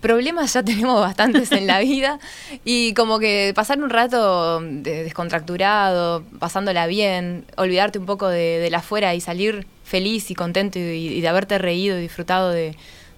problemas 0.04 0.54
ya 0.54 0.62
tenemos 0.64 1.00
bastantes 1.00 1.52
en 1.54 1.66
la 1.66 1.80
vida 1.80 2.20
y 2.66 2.94
como 2.94 3.18
que 3.20 3.54
pasar 3.56 3.82
un 3.82 3.90
rato 3.90 4.60
de- 4.60 5.04
descontracturado, 5.04 6.24
pasándola 6.40 6.86
bien, 6.88 7.46
olvidarte 7.56 7.98
un 7.98 8.06
poco 8.06 8.28
de, 8.28 8.60
de 8.60 8.70
la 8.70 8.80
afuera 8.80 9.16
y 9.16 9.22
salir 9.22 9.66
feliz 9.86 10.30
y 10.30 10.36
contento 10.36 10.78
y, 10.78 11.22
de 11.22 11.28
haberte 11.28 11.58
reído 11.58 11.98
y 11.98 12.02
disfrutado 12.02 12.52
de, 12.52 12.72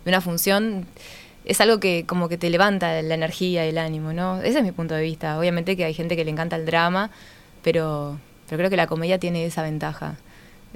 de 0.06 0.10
una 0.10 0.22
función 0.22 0.86
es 1.44 1.60
algo 1.60 1.80
que 1.80 2.06
como 2.08 2.30
que 2.30 2.38
te 2.38 2.50
levanta 2.50 3.02
la 3.02 3.16
energía 3.16 3.66
y 3.66 3.70
el 3.70 3.78
ánimo, 3.78 4.14
¿no? 4.14 4.42
Ese 4.42 4.60
es 4.60 4.64
mi 4.64 4.72
punto 4.72 4.96
de 4.96 5.04
vista. 5.04 5.38
Obviamente 5.40 5.76
que 5.76 5.86
hay 5.86 5.94
gente 5.94 6.16
que 6.16 6.26
le 6.26 6.32
encanta 6.32 6.56
el 6.56 6.66
drama, 6.66 7.12
pero, 7.64 8.20
pero 8.48 8.58
creo 8.60 8.70
que 8.70 8.78
la 8.78 8.88
comedia 8.88 9.20
tiene 9.20 9.46
esa 9.46 9.62
ventaja 9.64 10.18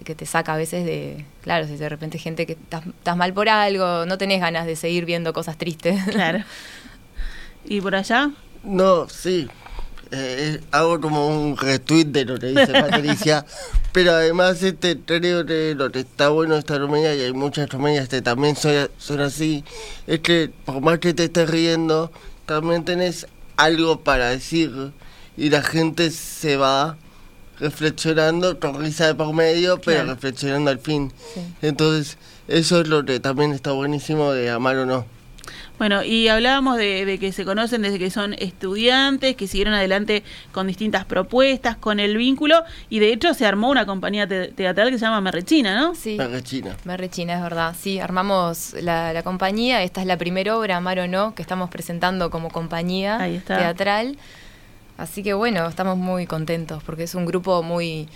que 0.04 0.16
te 0.16 0.26
saca 0.26 0.54
a 0.54 0.58
veces 0.58 0.86
de, 0.86 1.26
claro, 1.42 1.68
si 1.68 1.76
de 1.76 1.90
repente 1.90 2.18
gente 2.18 2.46
que 2.46 2.54
estás, 2.54 2.86
estás 2.86 3.18
mal 3.18 3.34
por 3.34 3.50
algo, 3.50 4.06
no 4.06 4.18
tenés 4.18 4.42
ganas 4.42 4.66
de 4.66 4.76
seguir 4.76 5.06
viendo 5.06 5.34
cosas 5.34 5.58
tristes. 5.58 6.00
Claro. 6.10 6.44
¿Y 7.66 7.82
por 7.82 7.96
allá? 7.96 8.32
No, 8.64 9.08
sí. 9.08 9.48
Eh, 10.12 10.60
hago 10.72 11.00
como 11.00 11.28
un 11.28 11.56
retweet 11.56 12.06
de 12.06 12.26
lo 12.26 12.40
que 12.40 12.48
dice 12.48 12.68
Patricia. 12.72 13.46
pero 13.92 14.12
además, 14.12 14.62
este 14.64 14.98
creo 14.98 15.46
que 15.46 15.76
lo 15.76 15.92
que 15.92 16.00
está 16.00 16.30
bueno 16.30 16.56
de 16.56 16.62
esta 16.62 16.80
comedia, 16.80 17.16
y 17.16 17.22
hay 17.22 17.34
muchas 17.34 17.68
comedias 17.70 18.10
que 18.10 18.22
también 18.22 18.56
son, 18.56 18.90
son 18.98 19.22
así, 19.22 19.64
es 20.08 20.20
que 20.22 20.52
por 20.66 20.82
más 20.82 21.00
que 21.00 21.14
te 21.14 21.26
estés 21.26 21.50
riendo, 21.50 22.12
también 22.46 22.84
tenés 22.84 23.28
algo 23.56 24.02
para 24.02 24.30
decir. 24.30 24.92
Y 25.38 25.50
la 25.50 25.62
gente 25.62 26.12
se 26.12 26.58
va 26.58 26.98
reflexionando 27.60 28.60
con 28.60 28.80
risa 28.80 29.08
de 29.08 29.16
por 29.16 29.34
medio, 29.34 29.80
pero 29.82 29.98
Claro. 30.00 30.14
reflexionando 30.16 30.72
al 30.72 30.80
fin. 30.80 31.12
Sí. 31.34 31.42
Entonces, 31.62 32.18
eso 32.48 32.82
es 32.82 32.88
lo 32.88 33.06
que 33.06 33.20
también 33.20 33.52
está 33.52 33.72
buenísimo 33.72 34.32
de 34.32 34.50
amar 34.50 34.76
o 34.78 34.86
no. 34.86 35.06
Bueno, 35.78 36.04
y 36.04 36.28
hablábamos 36.28 36.76
de, 36.78 37.06
de 37.06 37.18
que 37.20 37.32
se 37.32 37.46
conocen 37.46 37.82
desde 37.84 37.98
que 38.00 38.10
son 38.12 38.34
estudiantes, 38.34 39.38
que 39.38 39.48
siguieron 39.48 39.74
adelante 39.74 40.24
con 40.52 40.68
distintas 40.68 41.06
propuestas, 41.06 41.78
con 41.78 42.02
el 42.02 42.18
vínculo, 42.18 42.64
y 42.90 43.00
de 43.00 43.14
hecho 43.14 43.34
se 43.34 43.46
armó 43.46 43.70
una 43.70 43.86
compañía 43.86 44.28
te- 44.28 44.50
teatral 44.50 44.90
que 44.92 45.00
se 45.00 45.06
llama 45.06 45.22
Merrechina, 45.22 45.80
¿no? 45.80 45.96
Sí. 45.96 46.18
La 46.18 46.28
rechina. 46.28 46.76
Me 46.84 46.98
rechina, 46.98 47.36
es 47.36 47.42
verdad. 47.42 47.74
Sí, 47.80 47.98
armamos 47.98 48.74
la, 48.82 49.14
la 49.14 49.24
compañía. 49.24 49.82
Esta 49.82 50.02
es 50.02 50.08
la 50.08 50.18
primera 50.18 50.58
obra, 50.58 50.76
Amar 50.76 51.00
o 51.00 51.08
No, 51.08 51.34
que 51.34 51.42
estamos 51.42 51.70
presentando 51.70 52.30
como 52.30 52.50
compañía 52.50 53.18
Ahí 53.18 53.36
está. 53.38 53.58
teatral. 53.58 54.18
Así 55.00 55.24
que 55.24 55.34
bueno, 55.34 55.68
estamos 55.68 55.98
muy 55.98 56.26
contentos 56.28 56.84
porque 56.84 57.04
es 57.04 57.16
un 57.16 57.26
grupo 57.26 57.64
muy 57.64 58.08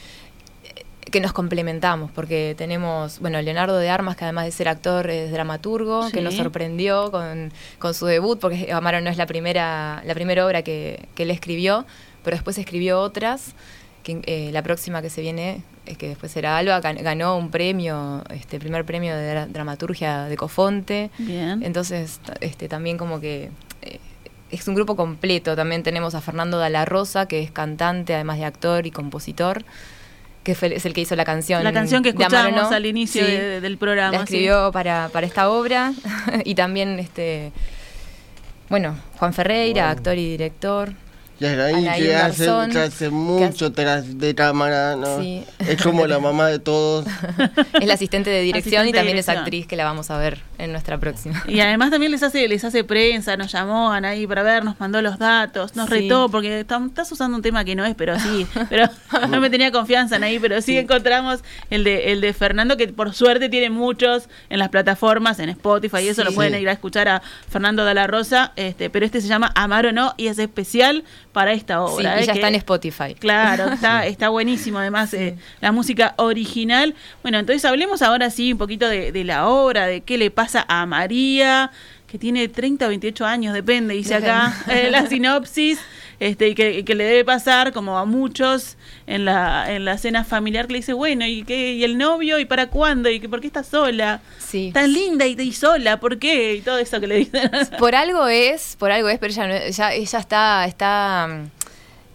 eh, 0.64 0.84
que 1.12 1.20
nos 1.22 1.32
complementamos 1.34 2.12
porque 2.12 2.56
tenemos, 2.58 3.20
bueno, 3.20 3.42
Leonardo 3.42 3.78
de 3.78 3.90
Armas, 3.90 4.16
que 4.18 4.26
además 4.26 4.46
de 4.46 4.52
ser 4.52 4.68
actor 4.68 5.10
es 5.10 5.32
dramaturgo, 5.32 6.10
que 6.12 6.22
nos 6.22 6.34
sorprendió 6.44 7.10
con, 7.12 7.52
con 7.80 7.94
su 7.94 8.06
debut, 8.06 8.40
porque 8.40 8.72
Amaro 8.74 9.00
no 9.02 9.10
es 9.10 9.18
la 9.18 9.26
primera, 9.26 10.02
la 10.06 10.14
primera 10.14 10.46
obra 10.46 10.62
que, 10.62 11.08
que 11.16 11.24
él 11.24 11.32
escribió, 11.32 11.86
pero 12.24 12.36
después 12.36 12.58
escribió 12.58 13.00
otras, 13.00 13.54
que 14.04 14.20
eh, 14.26 14.50
la 14.52 14.62
próxima 14.64 15.02
que 15.02 15.10
se 15.10 15.22
viene, 15.22 15.64
es 15.86 15.98
que 15.98 16.10
después 16.10 16.32
será 16.32 16.58
Alba, 16.58 16.82
gan- 16.82 17.02
ganó 17.02 17.38
un 17.38 17.50
premio, 17.52 18.24
este 18.30 18.60
primer 18.60 18.84
premio 18.86 19.16
de 19.16 19.34
dra- 19.34 19.48
dramaturgia 19.48 20.24
de 20.26 20.36
Cofonte, 20.36 21.10
Bien. 21.18 21.64
entonces 21.64 22.20
este 22.42 22.68
también 22.68 22.98
como 22.98 23.20
que 23.22 23.50
eh, 23.82 24.00
es 24.54 24.68
un 24.68 24.76
grupo 24.76 24.96
completo. 24.96 25.56
También 25.56 25.84
tenemos 25.84 26.16
a 26.16 26.22
Fernando 26.22 26.62
Rosa, 26.86 27.28
que 27.28 27.42
es 27.42 27.52
cantante, 27.52 28.14
además 28.14 28.38
de 28.38 28.46
actor 28.46 28.86
y 28.86 28.92
compositor, 28.92 29.64
que 30.44 30.56
fue- 30.56 30.76
es 30.76 30.86
el 30.86 30.94
que 30.94 31.02
hizo 31.02 31.16
la 31.16 31.26
canción. 31.26 31.64
La 31.64 31.72
canción 31.74 32.04
que 32.04 32.10
escuchábamos 32.10 32.70
No. 32.70 32.76
al 32.76 32.86
inicio 32.86 33.26
Sí, 33.26 33.32
de- 33.32 33.62
del 33.62 33.78
programa. 33.78 34.12
La 34.12 34.18
sí. 34.20 34.24
escribió 34.24 34.72
para, 34.72 35.10
para 35.10 35.26
esta 35.26 35.50
obra. 35.50 35.94
y 36.46 36.56
también, 36.56 37.00
este 37.00 37.52
bueno, 38.70 38.96
Juan 39.18 39.34
Ferreira, 39.34 39.90
actor 39.92 40.18
y 40.18 40.30
director. 40.32 40.94
Anaí 41.50 41.84
que 42.02 42.16
hace, 42.16 42.46
Garzón, 42.46 42.72
que 42.72 42.80
hace 42.80 43.06
que 43.06 43.12
mucho 43.12 43.66
hace- 43.66 43.74
tras 43.74 44.18
de 44.18 44.36
cámara, 44.36 44.96
¿no? 44.96 45.20
Sí. 45.22 45.44
Es 45.60 45.82
como 45.82 46.06
la 46.08 46.20
mamá 46.20 46.48
de 46.48 46.60
todos. 46.60 47.06
es 47.80 47.88
la 47.88 47.94
asistente 47.94 48.30
de 48.30 48.42
dirección 48.42 48.82
Asistente 48.82 48.90
y 48.90 48.94
también 49.00 49.18
es 49.18 49.30
actriz 49.30 49.68
que 49.68 49.76
la 49.76 49.86
vamos 49.86 50.10
a 50.12 50.18
ver 50.18 50.42
en 50.58 50.72
nuestra 50.72 50.98
próxima. 51.00 51.44
Y 51.48 51.60
además 51.60 51.92
también 51.92 52.12
les 52.12 52.24
hace, 52.24 52.48
les 52.48 52.64
hace 52.64 52.84
prensa, 52.84 53.36
nos 53.38 53.52
llamó 53.52 53.92
ahí 53.92 54.26
para 54.28 54.44
ver, 54.44 54.64
nos 54.64 54.80
mandó 54.80 55.02
los 55.02 55.18
datos, 55.20 55.76
nos 55.76 55.88
Sí. 55.90 55.94
retó, 55.96 56.30
porque 56.30 56.60
estás 56.62 57.12
usando 57.12 57.36
un 57.38 57.44
tema 57.44 57.64
que 57.66 57.76
no 57.76 57.84
es, 57.86 57.96
pero 57.96 58.18
sí, 58.20 58.48
pero 58.70 58.88
no 59.30 59.40
me 59.42 59.50
tenía 59.50 59.72
confianza 59.72 60.16
en 60.16 60.24
ahí, 60.24 60.40
pero 60.40 60.62
sí, 60.62 60.78
encontramos 60.78 61.42
el 61.70 61.84
de, 61.84 62.12
el 62.12 62.22
de 62.22 62.34
Fernando, 62.34 62.78
que 62.78 62.88
por 62.88 63.14
suerte 63.14 63.50
tiene 63.50 63.70
muchos 63.70 64.30
en 64.50 64.60
las 64.60 64.70
plataformas, 64.70 65.40
en 65.40 65.50
Spotify, 65.50 65.98
y 66.04 66.08
eso 66.10 66.22
Sí. 66.22 66.28
lo 66.30 66.34
pueden 66.34 66.60
ir 66.62 66.70
a 66.70 66.72
escuchar 66.72 67.08
a 67.10 67.22
Fernando 67.50 67.84
de 67.86 67.94
la 67.94 68.08
Rosa, 68.08 68.54
este, 68.56 68.90
pero 68.90 69.06
este 69.06 69.20
se 69.22 69.28
llama 69.28 69.52
Amar 69.56 69.86
o 69.88 69.92
no, 69.92 70.14
y 70.18 70.28
es 70.28 70.40
especial 70.40 71.04
para 71.34 71.52
esta 71.52 71.74
Sí, 71.88 71.94
obra. 71.96 72.20
y 72.20 72.24
¿eh? 72.24 72.26
ya 72.28 72.34
que- 72.34 72.40
está 72.40 72.48
en 72.48 72.56
Spotify. 72.56 73.16
Claro, 73.20 73.74
está, 73.74 74.06
está 74.06 74.30
buenísimo 74.30 74.80
además 74.80 75.14
eh, 75.14 75.36
la 75.60 75.72
música 75.72 76.14
original. 76.18 76.96
Bueno, 77.24 77.40
entonces 77.40 77.66
hablemos 77.66 78.02
ahora 78.02 78.30
sí 78.30 78.52
un 78.54 78.58
poquito 78.60 78.88
de, 78.88 79.12
de 79.12 79.24
la 79.24 79.48
obra, 79.48 79.88
de 79.88 80.02
qué 80.02 80.18
le 80.18 80.32
pasa 80.32 80.66
a 80.70 80.86
María, 80.86 81.72
que 82.08 82.18
tiene 82.20 82.48
30 82.48 82.86
o 82.86 82.90
28 82.90 83.26
años, 83.26 83.54
depende, 83.54 83.96
dice 83.96 84.14
acá 84.16 84.54
eh, 84.70 84.90
la 84.92 85.08
sinopsis, 85.10 85.80
este, 86.28 86.48
y 86.48 86.56
que, 86.56 86.96
le 86.96 87.04
debe 87.04 87.26
pasar 87.26 87.74
como 87.74 87.98
a 87.98 88.06
muchos 88.06 88.78
en 89.08 89.26
la, 89.26 89.72
en 89.74 89.84
la 89.84 89.98
cena 89.98 90.24
familiar 90.24 90.68
que 90.68 90.74
le 90.74 90.80
dice, 90.80 90.94
bueno, 90.94 91.26
¿y 91.26 91.44
qué? 91.44 91.74
¿Y 91.74 91.84
el 91.84 91.98
novio? 91.98 92.40
¿Y 92.40 92.46
para 92.46 92.68
cuándo? 92.68 93.10
¿Y 93.10 93.20
que, 93.20 93.28
por 93.28 93.42
qué 93.42 93.48
está 93.48 93.64
sola? 93.64 94.22
Sí. 94.40 94.72
Tan 94.74 94.94
linda 94.94 95.26
y, 95.26 95.36
y 95.40 95.52
sola, 95.52 96.00
¿por 96.00 96.20
qué? 96.20 96.56
Y 96.56 96.62
todo 96.62 96.78
eso 96.78 97.00
que 97.02 97.08
le 97.08 97.16
dicen. 97.18 97.50
Por 97.78 97.94
algo 97.96 98.28
es, 98.28 98.78
por 98.80 98.92
algo 98.92 99.10
es, 99.10 99.20
pero 99.20 99.34
ella, 99.34 99.48
no- 99.48 99.70
ya, 99.70 99.94
ella 99.94 100.20
está, 100.20 100.66
está 100.66 101.28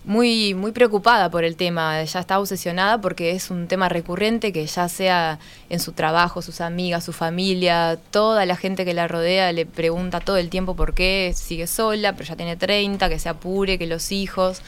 muy, 0.08 0.54
muy 0.54 0.72
preocupada 0.72 1.30
por 1.30 1.44
el 1.44 1.54
tema, 1.54 2.02
ya 2.02 2.20
está 2.20 2.40
obsesionada 2.40 2.98
porque 2.98 3.32
es 3.32 3.50
un 3.50 3.68
tema 3.68 3.90
recurrente 3.90 4.54
que 4.54 4.64
ya 4.64 4.88
sea 4.88 5.38
en 5.68 5.80
su 5.80 5.92
trabajo, 5.92 6.40
sus 6.40 6.62
amigas, 6.62 7.04
su 7.04 7.12
familia, 7.12 7.98
toda 8.10 8.46
la 8.46 8.56
gente 8.56 8.86
que 8.86 8.94
la 8.94 9.06
rodea 9.06 9.52
le 9.52 9.66
pregunta 9.66 10.20
todo 10.20 10.38
el 10.38 10.48
tiempo 10.48 10.74
por 10.74 10.94
qué 10.94 11.34
sigue 11.36 11.66
sola, 11.66 12.14
pero 12.14 12.24
ya 12.24 12.36
tiene 12.36 12.56
30, 12.56 13.06
que 13.10 13.18
se 13.18 13.28
apure, 13.28 13.76
que 13.76 13.86
los 13.86 14.10
hijos. 14.10 14.62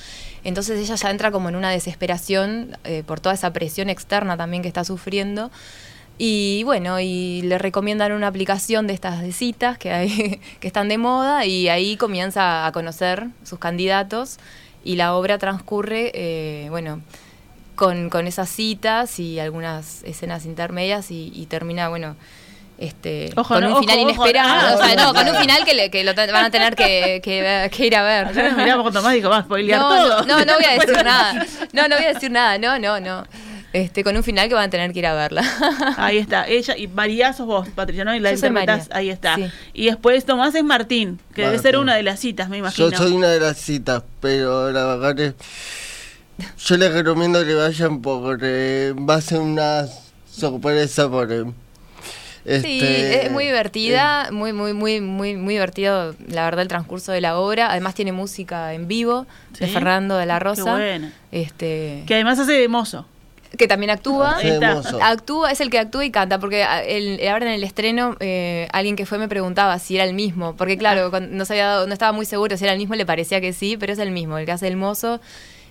Entonces 0.45 0.79
ella 0.79 0.97
ya 0.97 1.11
entra 1.11 1.31
como 1.31 1.49
en 1.49 1.57
una 1.57 1.71
desesperación 1.71 2.77
eh, 2.85 3.03
por 3.07 3.21
toda 3.21 3.35
esa 3.35 3.51
presión 3.51 3.89
externa 3.89 4.37
también 4.37 4.61
que 4.61 4.69
está 4.69 4.85
sufriendo. 4.85 5.51
Y 6.19 6.65
bueno, 6.65 7.01
y 7.01 7.41
le 7.45 7.57
recomiendan 7.57 8.13
una 8.13 8.27
aplicación 8.27 8.87
de 8.87 8.93
estas 8.93 9.25
citas 9.35 9.79
que, 9.79 9.91
hay, 9.91 10.39
que 10.61 10.67
están 10.67 10.91
de 10.91 10.99
moda 10.99 11.47
y 11.47 11.71
ahí 11.71 11.97
comienza 11.97 12.67
a 12.67 12.73
conocer 12.73 13.29
sus 13.43 13.59
candidatos 13.59 14.39
y 14.85 14.97
la 14.97 15.15
obra 15.15 15.39
transcurre, 15.39 16.11
eh, 16.15 16.67
bueno, 16.71 17.01
con, 17.77 18.11
con 18.11 18.27
esas 18.27 18.49
citas 18.49 19.19
y 19.19 19.39
algunas 19.41 20.03
escenas 20.05 20.45
intermedias 20.47 21.11
y, 21.11 21.33
y 21.35 21.47
termina, 21.47 21.89
bueno, 21.89 22.17
este, 22.79 23.31
Ojo, 23.37 23.55
con 23.55 23.61
no, 23.63 23.67
un 23.69 23.73
ojo, 23.75 23.83
final 23.83 23.99
ojo, 23.99 24.09
inesperado. 24.11 24.69
ah, 24.69 24.75
o 24.75 24.85
sea, 24.87 24.97
no, 24.97 25.13
con 25.15 25.29
un 25.29 25.37
final 25.37 25.65
que, 25.67 25.75
le- 25.75 25.91
que 25.91 26.03
lo 26.03 26.15
van 26.15 26.45
a 26.47 26.51
tener 26.51 26.75
que, 26.77 27.21
que- 27.23 27.71
que 27.75 27.87
ir 27.87 27.95
a 27.97 28.03
ver. 28.03 28.27
Ayer 28.29 28.45
nos 28.53 28.57
miramos 28.57 28.85
con 28.85 28.93
Tomás 28.95 29.13
y 29.13 29.17
digo, 29.17 29.29
va 29.29 29.39
a 29.39 29.43
spoilear 29.43 29.81
No, 29.81 29.89
todo. 29.89 30.23
no, 30.25 30.39
no, 30.39 30.45
no 30.47 30.55
voy 30.55 30.65
a 30.65 30.73
decir 30.79 31.05
nada. 31.05 31.47
No, 31.75 31.89
no 31.89 31.97
voy 31.97 32.05
a 32.07 32.13
decir 32.15 32.31
nada. 32.31 32.57
No, 32.59 32.79
no, 32.79 32.99
no. 33.01 33.25
Este, 33.73 34.03
con 34.03 34.17
un 34.17 34.25
final 34.25 34.49
que 34.49 34.55
van 34.55 34.65
a 34.65 34.71
tener 34.71 34.93
que 34.93 34.99
ir 34.99 35.07
a 35.07 35.15
verla. 35.15 35.43
Ahí 35.97 36.19
está, 36.19 36.47
ella 36.49 36.77
y 36.77 36.89
María 36.89 37.33
sos 37.33 37.47
vos, 37.47 37.69
Patricia, 37.69 38.05
¿no? 38.05 38.15
Y 38.15 38.21
la 38.21 38.33
Yo 38.33 38.39
soy 38.39 38.49
interpretás, 38.49 38.89
María, 38.89 38.97
ahí 38.99 39.11
está. 39.11 39.37
sí. 39.37 39.45
Y 39.75 39.87
después 39.87 40.25
Tomás 40.25 40.55
es 40.55 40.65
Martín, 40.65 41.21
que 41.35 41.43
debe 41.43 41.59
ser 41.59 41.77
una 41.79 41.95
de 41.95 42.03
las 42.03 42.19
citas, 42.21 42.49
me 42.49 42.59
imagino. 42.59 42.91
Yo 42.91 42.97
soy 42.97 43.13
una 43.13 43.29
de 43.29 43.41
las 43.41 43.59
citas, 43.59 44.03
pero 44.21 44.73
la 44.73 44.97
verdad 44.97 45.15
que 45.15 45.35
yo 46.65 46.77
les 46.77 46.93
recomiendo 46.93 47.45
que 47.45 47.55
vayan 47.55 48.01
porque 48.03 48.95
va 48.99 49.15
a 49.17 49.21
ser 49.21 49.39
una 49.39 49.87
sorpresa 50.31 51.09
Sí, 52.47 52.81
este, 52.81 53.27
es 53.27 53.31
muy 53.31 53.45
divertida, 53.45 54.31
muy, 54.33 54.55
muy, 54.55 54.73
muy, 54.73 55.01
muy, 55.03 55.37
muy 55.37 55.55
divertido, 55.55 56.15
la 56.27 56.45
verdad, 56.45 56.63
el 56.63 56.69
transcurso 56.69 57.13
de 57.13 57.21
la 57.21 57.39
obra. 57.39 57.71
Además 57.71 57.95
tiene 57.95 58.13
música 58.13 58.73
en 58.73 58.89
vivo 58.89 59.27
de 59.59 59.67
Sí. 59.67 59.73
Fernando 59.73 60.17
de 60.17 60.25
la 60.25 60.39
Qué 60.39 60.45
Rosa. 60.45 60.73
bueno. 60.73 61.11
Este, 61.33 62.03
Que 62.07 62.15
además 62.15 62.39
hace 62.39 62.53
de 62.53 62.67
mozo. 62.69 63.07
Que 63.57 63.67
también 63.67 63.91
actúa. 63.91 64.37
Actúa, 65.03 65.51
es 65.51 65.61
el 65.61 65.71
que 65.71 65.79
actúa 65.79 66.05
y 66.05 66.11
canta, 66.11 66.39
porque 66.39 66.63
a- 66.63 66.83
el- 66.85 67.21
ahora 67.29 67.47
en 67.47 67.53
el 67.53 67.65
estreno 67.65 68.17
eh, 68.21 68.69
alguien 68.73 68.97
que 68.97 69.07
fue 69.07 69.19
me 69.19 69.29
preguntaba 69.29 69.79
si 69.79 69.97
era 69.97 70.05
el 70.05 70.15
mismo, 70.15 70.55
porque 70.57 70.79
claro, 70.79 71.11
cuando 71.11 71.35
no, 71.37 71.45
se 71.45 71.55
había 71.55 71.67
dado- 71.67 71.87
no 71.87 71.93
estaba 71.93 72.13
muy 72.13 72.27
seguro 72.27 72.57
si 72.57 72.65
era 72.65 72.73
el 72.73 72.79
mismo, 72.79 72.95
le 72.95 73.05
parecía 73.07 73.41
que 73.41 73.53
sí, 73.53 73.77
pero 73.79 73.93
es 73.93 73.99
el 73.99 74.11
mismo, 74.13 74.39
el 74.39 74.47
que 74.47 74.53
hace 74.53 74.69
el 74.69 74.77
mozo 74.77 75.21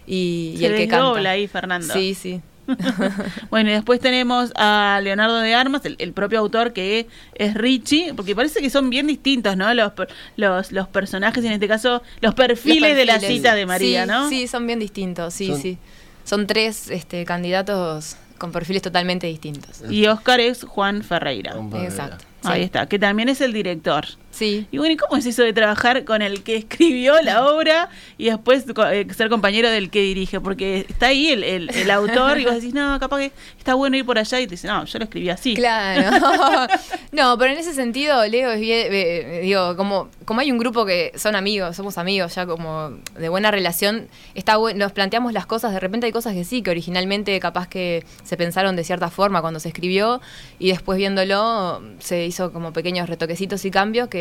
y, 0.05 0.55
el 0.63 0.75
que 0.75 0.87
canta. 0.87 1.29
ahí, 1.29 1.47
Fernando. 1.47 1.93
Sí, 1.93 2.13
sí. 2.13 2.41
Bueno, 3.49 3.69
y 3.69 3.73
después 3.73 3.99
tenemos 3.99 4.51
a 4.55 4.99
Leonardo 5.03 5.39
de 5.39 5.55
Armas, 5.55 5.83
el, 5.85 5.95
el 5.99 6.13
propio 6.13 6.39
autor 6.39 6.71
que 6.73 7.07
es 7.35 7.53
Richie, 7.55 8.13
porque 8.13 8.35
parece 8.35 8.61
que 8.61 8.69
son 8.69 8.89
bien 8.91 9.07
distintos, 9.07 9.57
¿no? 9.57 9.73
Los, 9.73 9.93
los, 10.35 10.71
los 10.71 10.87
personajes, 10.87 11.43
y 11.43 11.47
en 11.47 11.53
este 11.53 11.67
caso, 11.67 12.03
los 12.21 12.35
perfiles, 12.35 12.89
Los 12.91 12.97
de 12.97 13.05
la 13.05 13.19
cita 13.19 13.55
de 13.55 13.65
María, 13.65 14.03
Sí, 14.03 14.07
¿no? 14.09 14.29
Sí, 14.29 14.47
son 14.47 14.67
bien 14.67 14.79
distintos, 14.79 15.33
sí, 15.33 15.47
Son- 15.47 15.61
sí. 15.61 15.77
Son 16.23 16.47
tres 16.47 16.89
este, 16.89 17.25
candidatos 17.25 18.15
con 18.37 18.51
perfiles 18.51 18.81
totalmente 18.81 19.27
distintos. 19.27 19.83
Y 19.89 20.07
Oscar 20.07 20.39
es 20.39 20.63
Juan 20.63 21.03
Ferreira. 21.03 21.55
Exacto. 21.83 22.25
Ahí 22.43 22.61
sí. 22.61 22.65
está, 22.65 22.87
que 22.87 22.97
también 22.97 23.29
es 23.29 23.41
el 23.41 23.51
director. 23.53 24.05
Sí. 24.31 24.67
Y 24.71 24.77
bueno, 24.77 24.93
¿y 24.93 24.97
cómo 24.97 25.17
es 25.17 25.25
eso 25.25 25.43
de 25.43 25.51
trabajar 25.53 26.05
con 26.05 26.21
el 26.21 26.43
que 26.43 26.55
escribió 26.55 27.19
la 27.21 27.45
obra 27.51 27.89
y 28.17 28.25
después 28.25 28.65
eh, 28.91 29.07
ser 29.15 29.29
compañero 29.29 29.69
del 29.69 29.89
que 29.89 30.01
dirige? 30.01 30.39
Porque 30.39 30.85
está 30.87 31.07
ahí 31.07 31.29
el, 31.29 31.43
el- 31.43 31.69
el 31.71 31.91
autor 31.91 32.39
y 32.39 32.45
vos 32.45 32.53
decís, 32.55 32.73
no, 32.73 32.99
capaz 32.99 33.17
que 33.19 33.31
está 33.57 33.73
bueno 33.73 33.97
ir 33.97 34.05
por 34.05 34.17
allá 34.17 34.39
y 34.39 34.45
te 34.45 34.51
dice, 34.51 34.67
no, 34.67 34.85
yo 34.85 34.99
lo 34.99 35.05
escribí 35.05 35.29
así. 35.29 35.55
Claro. 35.55 36.11
no, 37.11 37.37
pero 37.37 37.53
en 37.53 37.59
ese 37.59 37.73
sentido, 37.73 38.25
Leo 38.27 38.51
es 38.51 38.59
bien, 38.59 38.87
eh, 38.91 39.39
digo, 39.43 39.75
como, 39.75 40.09
como 40.25 40.39
hay 40.41 40.51
un 40.51 40.57
grupo 40.57 40.85
que 40.85 41.11
son 41.15 41.35
amigos, 41.35 41.75
somos 41.75 41.97
amigos 41.97 42.35
ya 42.35 42.45
como 42.45 42.91
de 43.17 43.29
buena 43.29 43.51
relación, 43.51 44.07
está 44.35 44.57
nos 44.75 44.91
planteamos 44.91 45.33
las 45.33 45.45
cosas, 45.45 45.73
de 45.73 45.79
repente 45.79 46.05
hay 46.05 46.11
cosas 46.11 46.33
que 46.33 46.43
sí, 46.43 46.61
que 46.61 46.69
originalmente 46.71 47.37
capaz 47.39 47.67
que 47.67 48.05
se 48.23 48.37
pensaron 48.37 48.75
de 48.75 48.83
cierta 48.83 49.09
forma 49.09 49.41
cuando 49.41 49.59
se 49.59 49.69
escribió 49.69 50.21
y 50.59 50.69
después 50.69 50.97
viéndolo 50.97 51.81
se 51.99 52.25
hizo 52.25 52.51
como 52.53 52.73
pequeños 52.73 53.09
retoquecitos 53.09 53.63
y 53.65 53.71
cambios 53.71 54.07
que 54.09 54.18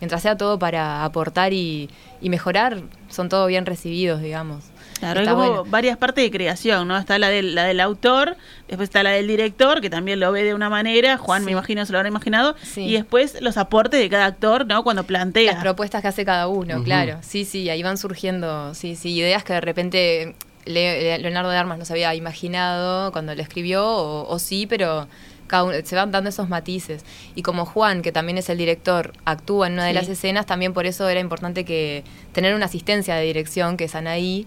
mientras 0.00 0.22
sea 0.22 0.36
todo 0.36 0.58
para 0.58 1.04
aportar 1.04 1.52
y, 1.52 1.88
y 2.20 2.28
mejorar, 2.30 2.82
son 3.08 3.28
todo 3.28 3.46
bien 3.46 3.64
recibidos, 3.66 4.20
digamos. 4.20 4.64
Claro, 5.00 5.20
hay 5.20 5.26
Está 5.26 5.34
como 5.36 5.46
bueno. 5.48 5.64
varias 5.70 5.96
partes 5.98 6.24
de 6.24 6.30
creación, 6.30 6.86
¿no? 6.88 6.96
Está 6.96 7.18
la 7.18 7.28
del, 7.28 7.54
la 7.54 7.64
del 7.64 7.80
autor, 7.80 8.36
después 8.68 8.88
está 8.88 9.02
la 9.02 9.10
del 9.10 9.26
director, 9.26 9.80
que 9.80 9.90
también 9.90 10.20
lo 10.20 10.30
ve 10.32 10.44
de 10.44 10.54
una 10.54 10.70
manera, 10.70 11.18
Juan 11.18 11.42
me 11.42 11.48
Sí. 11.48 11.52
imagino 11.52 11.84
se 11.84 11.92
lo 11.92 11.98
habrá 11.98 12.08
imaginado, 12.08 12.54
Sí. 12.62 12.82
y 12.82 12.92
después 12.92 13.40
los 13.42 13.56
aportes 13.56 14.00
de 14.00 14.08
cada 14.08 14.26
actor, 14.26 14.66
¿no? 14.66 14.82
Cuando 14.84 15.04
plantea. 15.04 15.52
Las 15.54 15.62
propuestas 15.62 16.00
que 16.00 16.08
hace 16.08 16.24
cada 16.24 16.46
uno, 16.48 16.82
claro. 16.84 17.18
Sí, 17.22 17.44
sí, 17.44 17.68
ahí 17.68 17.82
van 17.82 17.98
surgiendo, 17.98 18.72
sí, 18.74 18.94
sí, 18.96 19.12
ideas 19.14 19.42
que 19.44 19.52
de 19.54 19.60
repente 19.60 20.34
Le- 20.64 21.18
Leonardo 21.18 21.50
de 21.50 21.58
Armas 21.58 21.76
no 21.78 21.84
se 21.84 21.92
había 21.92 22.14
imaginado 22.14 23.12
cuando 23.12 23.34
lo 23.34 23.42
escribió, 23.42 23.84
o, 23.86 24.26
o 24.32 24.38
sí, 24.38 24.66
pero 24.66 25.06
se 25.84 25.96
van 25.96 26.10
dando 26.10 26.30
esos 26.30 26.48
matices. 26.48 27.04
Y 27.34 27.42
como 27.42 27.64
Juan, 27.66 28.02
que 28.02 28.12
también 28.12 28.38
es 28.38 28.48
el 28.48 28.58
director, 28.58 29.12
actúa 29.24 29.66
en 29.66 29.74
una 29.74 29.84
de 29.84 29.90
Sí. 29.90 29.94
las 29.96 30.08
escenas, 30.08 30.46
también 30.46 30.72
por 30.72 30.86
eso 30.86 31.08
era 31.08 31.20
importante 31.20 31.64
que 31.64 32.04
tener 32.32 32.54
una 32.54 32.66
asistencia 32.66 33.14
de 33.16 33.24
dirección, 33.24 33.76
que 33.76 33.84
es 33.84 33.94
Anaí, 33.94 34.46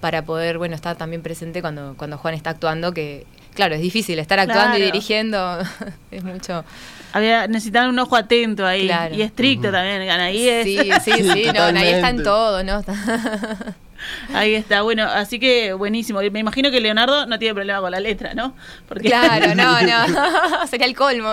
para 0.00 0.24
poder, 0.24 0.58
bueno, 0.58 0.74
estar 0.74 0.96
también 0.96 1.22
presente 1.22 1.60
cuando, 1.60 1.94
cuando 1.96 2.18
Juan 2.18 2.34
está 2.34 2.50
actuando, 2.50 2.92
que 2.92 3.24
claro, 3.54 3.74
es 3.74 3.80
difícil 3.80 4.18
estar 4.18 4.38
actuando 4.40 4.78
y 4.78 4.82
dirigiendo, 4.82 5.58
es 6.10 6.24
mucho... 6.24 6.64
Había, 7.14 7.46
necesitaban 7.46 7.90
un 7.90 7.98
ojo 7.98 8.16
atento 8.16 8.66
ahí. 8.66 8.86
Claro. 8.86 9.14
Y 9.14 9.20
estricto 9.20 9.70
también, 9.70 10.08
ahí 10.10 10.48
es. 10.48 10.64
Sí, 10.64 10.78
sí, 11.04 11.12
sí, 11.32 11.44
no, 11.54 11.62
Anaí 11.62 11.88
está 11.88 12.08
en 12.08 12.22
todo, 12.22 12.64
¿no? 12.64 12.82
Ahí 14.34 14.54
está, 14.54 14.82
bueno, 14.82 15.04
así 15.04 15.38
que 15.38 15.72
buenísimo. 15.72 16.20
Me 16.30 16.40
imagino 16.40 16.70
que 16.70 16.80
Leonardo 16.80 17.26
no 17.26 17.38
tiene 17.38 17.54
problema 17.54 17.80
con 17.80 17.90
la 17.90 18.00
letra, 18.00 18.34
¿no? 18.34 18.54
Porque 18.88 19.08
Claro, 19.08 19.54
no, 19.54 19.80
no, 19.82 20.66
sería 20.68 20.86
el 20.86 20.94
colmo. 20.96 21.32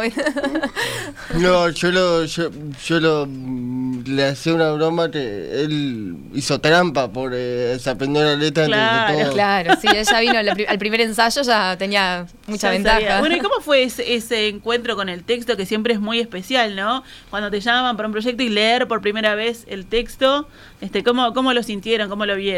No, 1.35 1.69
yo 1.69 1.91
lo, 1.91 2.25
yo, 2.25 2.49
yo 2.85 2.99
lo 2.99 3.25
mm, 3.29 4.03
le 4.07 4.25
hacía 4.27 4.53
una 4.53 4.71
broma 4.71 5.11
que 5.11 5.61
él 5.63 6.15
hizo 6.33 6.59
trampa 6.59 7.11
por 7.11 7.31
eh, 7.35 7.77
se 7.79 7.89
aprendió 7.89 8.23
la 8.23 8.35
letra 8.35 8.65
antes 8.65 8.79
de 8.79 8.85
Claro, 8.85 9.23
todo. 9.23 9.33
Claro, 9.33 9.73
sí, 9.81 9.87
ella 9.93 10.19
vino 10.19 10.37
al 10.39 10.49
pri- 10.53 10.65
al 10.65 10.77
primer 10.79 11.01
ensayo, 11.01 11.41
ya 11.43 11.77
tenía 11.77 12.25
mucha 12.47 12.67
Ya 12.67 12.71
ventaja. 12.71 12.99
sabía. 12.99 13.19
Bueno, 13.19 13.35
¿y 13.35 13.39
cómo 13.39 13.61
fue 13.61 13.83
ese, 13.83 14.15
ese 14.15 14.47
encuentro 14.47 14.95
con 14.95 15.09
el 15.09 15.23
texto 15.23 15.55
que 15.57 15.65
siempre 15.65 15.93
es 15.93 15.99
muy 15.99 16.19
especial, 16.19 16.75
¿no? 16.75 17.03
Cuando 17.29 17.51
te 17.51 17.59
llaman 17.59 17.95
para 17.95 18.07
un 18.07 18.13
proyecto 18.13 18.41
y 18.43 18.49
leer 18.49 18.87
por 18.87 19.01
primera 19.01 19.35
vez 19.35 19.65
el 19.67 19.85
texto, 19.85 20.47
este, 20.81 21.03
¿cómo, 21.03 21.33
cómo 21.33 21.53
lo 21.53 21.61
sintieron, 21.63 22.09
cómo 22.09 22.25
lo 22.25 22.35
vieron? 22.35 22.49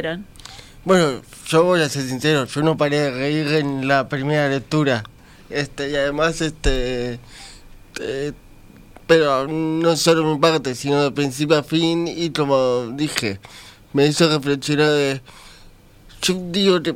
Bueno, 0.83 1.21
yo 1.47 1.63
voy 1.63 1.81
a 1.81 1.89
ser 1.89 2.03
sincero, 2.07 2.45
yo 2.45 2.61
no 2.63 2.75
paré 2.77 2.99
de 2.99 3.11
reír 3.11 3.47
en 3.55 3.87
la 3.87 4.09
primera 4.09 4.49
lectura. 4.49 5.03
Este, 5.49 5.91
y 5.91 5.95
además, 5.95 6.41
este. 6.41 7.19
eh, 7.99 8.31
pero 9.05 9.47
no 9.47 9.95
solo 9.97 10.23
mi 10.23 10.39
parte, 10.39 10.73
sino 10.73 11.03
de 11.03 11.11
principio 11.11 11.57
a 11.57 11.63
fin, 11.63 12.07
y 12.07 12.29
como 12.31 12.87
dije, 12.95 13.39
me 13.93 14.07
hizo 14.07 14.29
reflexionar 14.29 14.87
de. 14.89 15.21
Yo 16.21 16.35
digo 16.51 16.81
que 16.81 16.95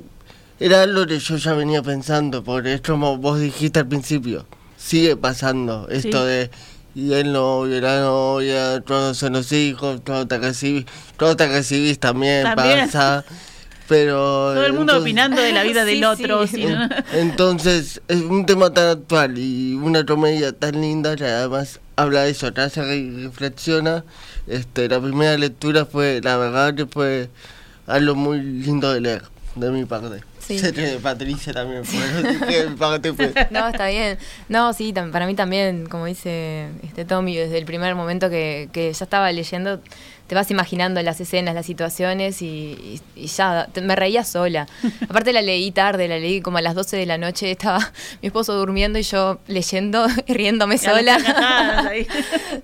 era 0.59 0.81
algo 0.83 1.05
que 1.05 1.19
yo 1.19 1.35
ya 1.37 1.53
venía 1.53 1.81
pensando, 1.83 2.43
porque 2.43 2.75
es 2.75 2.81
como 2.81 3.17
vos 3.17 3.39
dijiste 3.39 3.79
al 3.79 3.87
principio, 3.87 4.45
sigue 4.77 5.15
pasando 5.17 5.87
esto 5.89 6.21
Sí. 6.23 6.27
de. 6.29 6.49
Y 6.95 7.11
el 7.13 7.33
novio, 7.33 7.81
la 7.81 7.99
novia, 7.99 8.79
todos 8.81 9.17
son 9.17 9.33
los 9.33 9.51
hijos, 9.51 9.99
cuando 10.05 10.27
te 10.27 10.37
recibís, 10.37 10.85
cuando 11.17 11.35
te 11.35 11.47
recibís 11.47 11.99
también, 11.99 12.43
También. 12.43 12.85
pasa. 12.85 13.25
Pero. 13.87 14.15
Todo 14.15 14.65
el 14.65 14.71
mundo 14.73 14.93
entonces- 14.93 15.01
opinando 15.01 15.41
de 15.41 15.51
la 15.51 15.63
vida 15.63 15.85
Sí, 15.85 15.93
del 15.93 16.03
otro. 16.05 16.45
Entonces, 17.13 18.01
es 18.07 18.21
un 18.21 18.45
tema 18.45 18.71
tan 18.73 18.87
actual 18.89 19.37
y 19.37 19.75
una 19.75 20.05
comedia 20.05 20.53
tan 20.53 20.79
linda 20.81 21.15
que 21.15 21.25
además 21.25 21.79
habla 21.97 22.23
de 22.23 22.31
eso, 22.31 22.51
te 22.53 22.61
hace 22.61 22.81
reflexiona. 22.81 24.03
Este, 24.47 24.87
la 24.87 24.99
primera 25.01 25.37
lectura 25.37 25.85
fue, 25.85 26.21
la 26.23 26.37
verdad 26.37 26.73
que 26.75 26.85
fue 26.85 27.29
algo 27.87 28.15
muy 28.15 28.41
lindo 28.41 28.91
de 28.93 29.01
leer, 29.01 29.23
de 29.55 29.69
mi 29.69 29.85
parte. 29.85 30.21
Sí. 30.47 30.59
Patricia 31.01 31.53
también. 31.53 31.83
No, 33.51 33.67
está 33.69 33.87
bien. 33.87 34.17
No, 34.49 34.73
sí, 34.73 34.93
para 34.93 35.25
mí 35.25 35.33
también, 35.35 35.87
como 35.87 36.05
dice 36.05 36.69
este 36.83 37.05
Tommy, 37.05 37.35
desde 37.35 37.57
el 37.57 37.65
primer 37.65 37.95
momento 37.95 38.29
que, 38.29 38.69
que 38.71 38.91
ya 38.93 39.03
estaba 39.05 39.31
leyendo, 39.31 39.79
te 40.27 40.33
vas 40.35 40.49
imaginando 40.51 41.01
las 41.03 41.19
escenas, 41.21 41.53
las 41.55 41.65
situaciones 41.67 42.41
y, 42.41 42.45
y- 42.45 43.01
y 43.23 43.27
ya, 43.27 43.67
te- 43.71 43.81
me 43.81 43.95
reía 43.95 44.23
sola. 44.23 44.67
Aparte 45.09 45.33
la 45.33 45.41
leí 45.41 45.71
tarde, 45.71 46.07
la 46.07 46.17
leí 46.19 46.41
como 46.41 46.57
a 46.57 46.61
las 46.61 46.75
12 46.75 46.97
de 46.97 47.05
la 47.05 47.17
noche, 47.17 47.51
estaba 47.51 47.79
mi 48.21 48.27
esposo 48.27 48.53
durmiendo 48.53 48.97
y 48.99 49.03
yo 49.03 49.39
leyendo 49.47 50.07
y 50.27 50.33
riéndome 50.33 50.77
sola. 50.77 51.17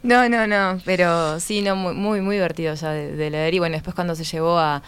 No, 0.03 0.27
no, 0.29 0.47
no, 0.47 0.79
pero 0.85 1.39
sí, 1.39 1.61
no, 1.61 1.75
muy, 1.75 1.93
muy, 1.93 2.21
muy 2.21 2.35
divertido 2.35 2.73
ya 2.75 2.91
de, 2.91 3.15
de 3.15 3.29
leer. 3.29 3.53
Y 3.53 3.59
bueno, 3.59 3.73
después 3.73 3.95
cuando 3.95 4.15
se 4.15 4.23
llevó 4.23 4.57
a, 4.57 4.81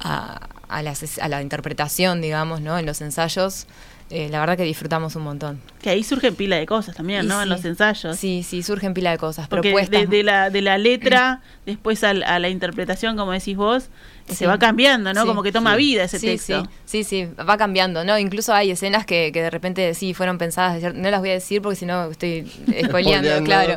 a, 0.00 0.40
a 0.68 0.82
la, 0.82 0.94
a 1.20 1.28
la 1.28 1.42
interpretación, 1.42 2.20
digamos, 2.20 2.60
¿no? 2.60 2.78
En 2.78 2.86
los 2.86 3.00
ensayos, 3.00 3.66
eh, 4.10 4.28
la 4.30 4.40
verdad 4.40 4.56
que 4.56 4.62
disfrutamos 4.64 5.16
un 5.16 5.22
montón. 5.22 5.60
Que 5.82 5.90
ahí 5.90 6.02
surgen 6.02 6.34
pila 6.34 6.56
de 6.56 6.64
cosas 6.66 6.94
también, 6.96 7.24
Y 7.24 7.28
¿no? 7.28 7.42
En 7.42 7.48
los 7.48 7.64
ensayos. 7.64 8.16
Sí, 8.16 8.42
sí, 8.42 8.62
surgen 8.62 8.94
pila 8.94 9.10
de 9.10 9.18
cosas, 9.18 9.48
Porque 9.48 9.68
propuestas. 9.70 10.08
de, 10.08 10.16
de 10.18 10.22
la, 10.22 10.50
de 10.50 10.62
la 10.62 10.78
letra, 10.78 11.40
después 11.66 12.02
al- 12.04 12.22
a, 12.22 12.38
la 12.38 12.48
interpretación, 12.48 13.16
como 13.16 13.32
decís 13.32 13.56
vos, 13.56 13.88
Sí. 14.28 14.34
se 14.34 14.46
va 14.46 14.58
cambiando, 14.58 15.14
¿no? 15.14 15.22
Sí. 15.22 15.26
Como 15.26 15.42
que 15.42 15.52
toma 15.52 15.72
Sí. 15.72 15.78
vida 15.78 16.04
ese 16.04 16.18
sí, 16.18 16.26
texto. 16.26 16.62
sí, 16.84 17.02
sí, 17.04 17.24
sí, 17.26 17.32
va 17.48 17.56
cambiando, 17.56 18.04
¿no? 18.04 18.18
Incluso 18.18 18.52
hay 18.52 18.70
escenas 18.70 19.06
que, 19.06 19.30
que 19.32 19.40
de 19.40 19.48
repente 19.48 19.94
sí 19.94 20.12
fueron 20.12 20.36
pensadas, 20.36 20.82
no 20.94 21.10
las 21.10 21.20
voy 21.20 21.30
a 21.30 21.32
decir 21.34 21.62
porque 21.62 21.76
si 21.76 21.86
no 21.86 22.10
estoy 22.10 22.46
Spoileando. 22.84 23.42
claro, 23.44 23.76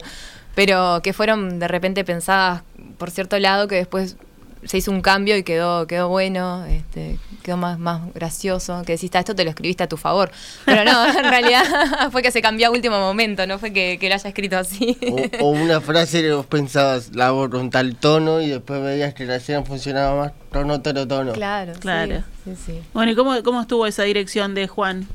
pero 0.53 0.99
que 1.03 1.13
fueron 1.13 1.59
de 1.59 1.69
repente 1.69 2.03
pensadas 2.03 2.63
por 2.97 3.11
cierto 3.11 3.39
lado 3.39 3.69
que 3.69 3.75
después 3.75 4.17
se 4.65 4.77
hizo 4.77 4.91
un 4.91 5.01
cambio 5.01 5.35
y 5.37 5.43
quedó, 5.43 5.87
quedó 5.87 6.07
bueno, 6.09 6.63
este, 6.65 7.17
quedó 7.43 7.57
más, 7.57 7.79
más 7.79 8.13
gracioso, 8.13 8.83
que 8.85 8.93
decís, 8.93 9.09
"Ta, 9.09 9.19
esto 9.19 9.33
te 9.35 9.43
lo 9.43 9.49
escribiste 9.49 9.83
a 9.83 9.87
tu 9.89 9.97
favor. 9.97 10.31
Pero 10.65 10.83
no, 10.83 11.07
en 11.07 11.23
realidad 11.29 11.63
fue 12.11 12.21
que 12.21 12.31
se 12.31 12.41
cambió 12.41 12.67
a 12.67 12.71
último 12.71 12.99
momento, 12.99 13.47
no 13.47 13.57
fue 13.59 13.73
que, 13.73 13.97
que 13.99 14.07
lo 14.09 14.15
haya 14.15 14.29
escrito 14.29 14.57
así. 14.57 14.97
O, 15.39 15.45
o 15.45 15.49
una 15.51 15.81
frase 15.81 16.21
que 16.21 16.31
vos 16.31 16.45
pensabas, 16.45 17.15
la 17.15 17.27
hago 17.27 17.49
con 17.49 17.69
tal 17.71 17.95
tono 17.95 18.41
y 18.41 18.49
después 18.49 18.81
veías 18.83 19.13
que 19.13 19.25
la 19.25 19.37
escena 19.37 19.63
funcionaba 19.63 20.15
más 20.25 20.33
tono, 20.51 20.81
tono, 20.81 21.07
tono. 21.07 21.33
Claro, 21.33 21.73
Claro. 21.79 22.23
Sí, 22.45 22.51
sí, 22.55 22.63
sí. 22.73 22.81
Bueno, 22.93 23.11
¿y 23.11 23.15
cómo, 23.15 23.41
cómo 23.43 23.61
estuvo 23.61 23.87
esa 23.87 24.03
dirección 24.03 24.53
de 24.53 24.67
Juan? 24.67 25.07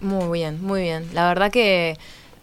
Muy 0.00 0.38
bien, 0.40 0.62
muy 0.62 0.82
bien. 0.82 1.06
La 1.12 1.26
verdad 1.28 1.50
que 1.50 1.96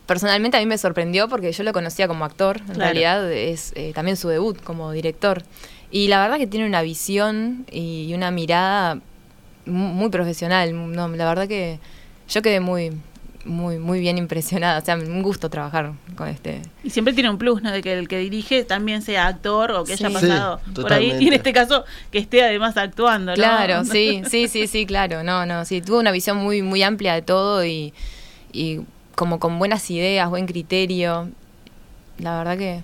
personalmente 0.06 0.58
a 0.58 0.60
mí 0.60 0.65
me 0.65 0.78
sorprendió 0.78 1.28
porque 1.30 1.52
yo 1.52 1.63
lo 1.63 1.72
conocía 1.74 2.08
como 2.08 2.26
actor, 2.26 2.58
en 2.58 2.63
Claro. 2.65 2.80
realidad 2.80 3.32
es 3.32 3.74
eh, 3.76 3.91
también 3.93 4.17
su 4.17 4.28
debut 4.28 4.62
como 4.63 4.91
director. 4.91 5.43
Y 5.91 6.08
la 6.08 6.21
verdad 6.21 6.38
que 6.38 6.47
tiene 6.47 6.65
una 6.65 6.82
visión 6.82 7.65
y 7.71 8.13
una 8.13 8.30
mirada 8.32 8.95
mu- 9.65 9.93
muy 9.93 10.10
profesional. 10.10 10.73
No, 10.93 11.08
la 11.08 11.25
verdad 11.25 11.47
que 11.47 11.80
yo 12.30 12.41
quedé 12.43 12.60
muy, 12.60 12.91
muy, 13.43 13.80
muy 13.80 13.99
bien 13.99 14.17
impresionada. 14.19 14.80
O 14.80 14.86
sea, 14.86 14.95
un 14.95 15.23
gusto 15.23 15.49
trabajar 15.49 15.93
con 16.15 16.28
este. 16.28 16.62
Y 16.84 16.91
siempre 16.91 17.13
tiene 17.15 17.30
un 17.32 17.39
plus, 17.39 17.63
¿no? 17.63 17.71
De 17.71 17.82
que 17.82 17.93
el 17.93 18.08
que 18.08 18.19
dirige 18.19 18.63
también 18.63 19.02
sea 19.02 19.25
actor 19.28 19.71
o 19.71 19.84
que 19.84 19.93
haya 19.93 20.08
Sí. 20.10 20.13
pasado 20.13 20.60
Sí, 20.63 20.71
por 20.82 20.93
ahí. 20.93 21.15
Y 21.19 21.28
en 21.28 21.34
este 21.34 21.54
caso, 21.54 21.86
que 22.12 22.19
esté 22.19 22.43
además 22.43 22.78
actuando, 22.78 23.32
¿no? 23.32 23.36
Claro, 23.36 23.84
sí, 23.91 24.21
sí, 24.30 24.47
sí, 24.47 24.67
sí, 24.67 24.86
claro. 24.86 25.23
No, 25.23 25.45
no, 25.47 25.65
sí. 25.65 25.82
Tuvo 25.82 25.99
una 25.99 26.12
visión 26.12 26.38
muy, 26.38 26.62
muy 26.62 26.84
amplia 26.84 27.15
de 27.15 27.23
todo 27.23 27.65
y, 27.65 27.93
y 28.54 28.82
como 29.15 29.39
con 29.39 29.58
buenas 29.58 29.89
ideas, 29.89 30.30
buen 30.30 30.45
criterio. 30.45 31.30
La 32.19 32.38
verdad 32.38 32.58
que 32.60 32.82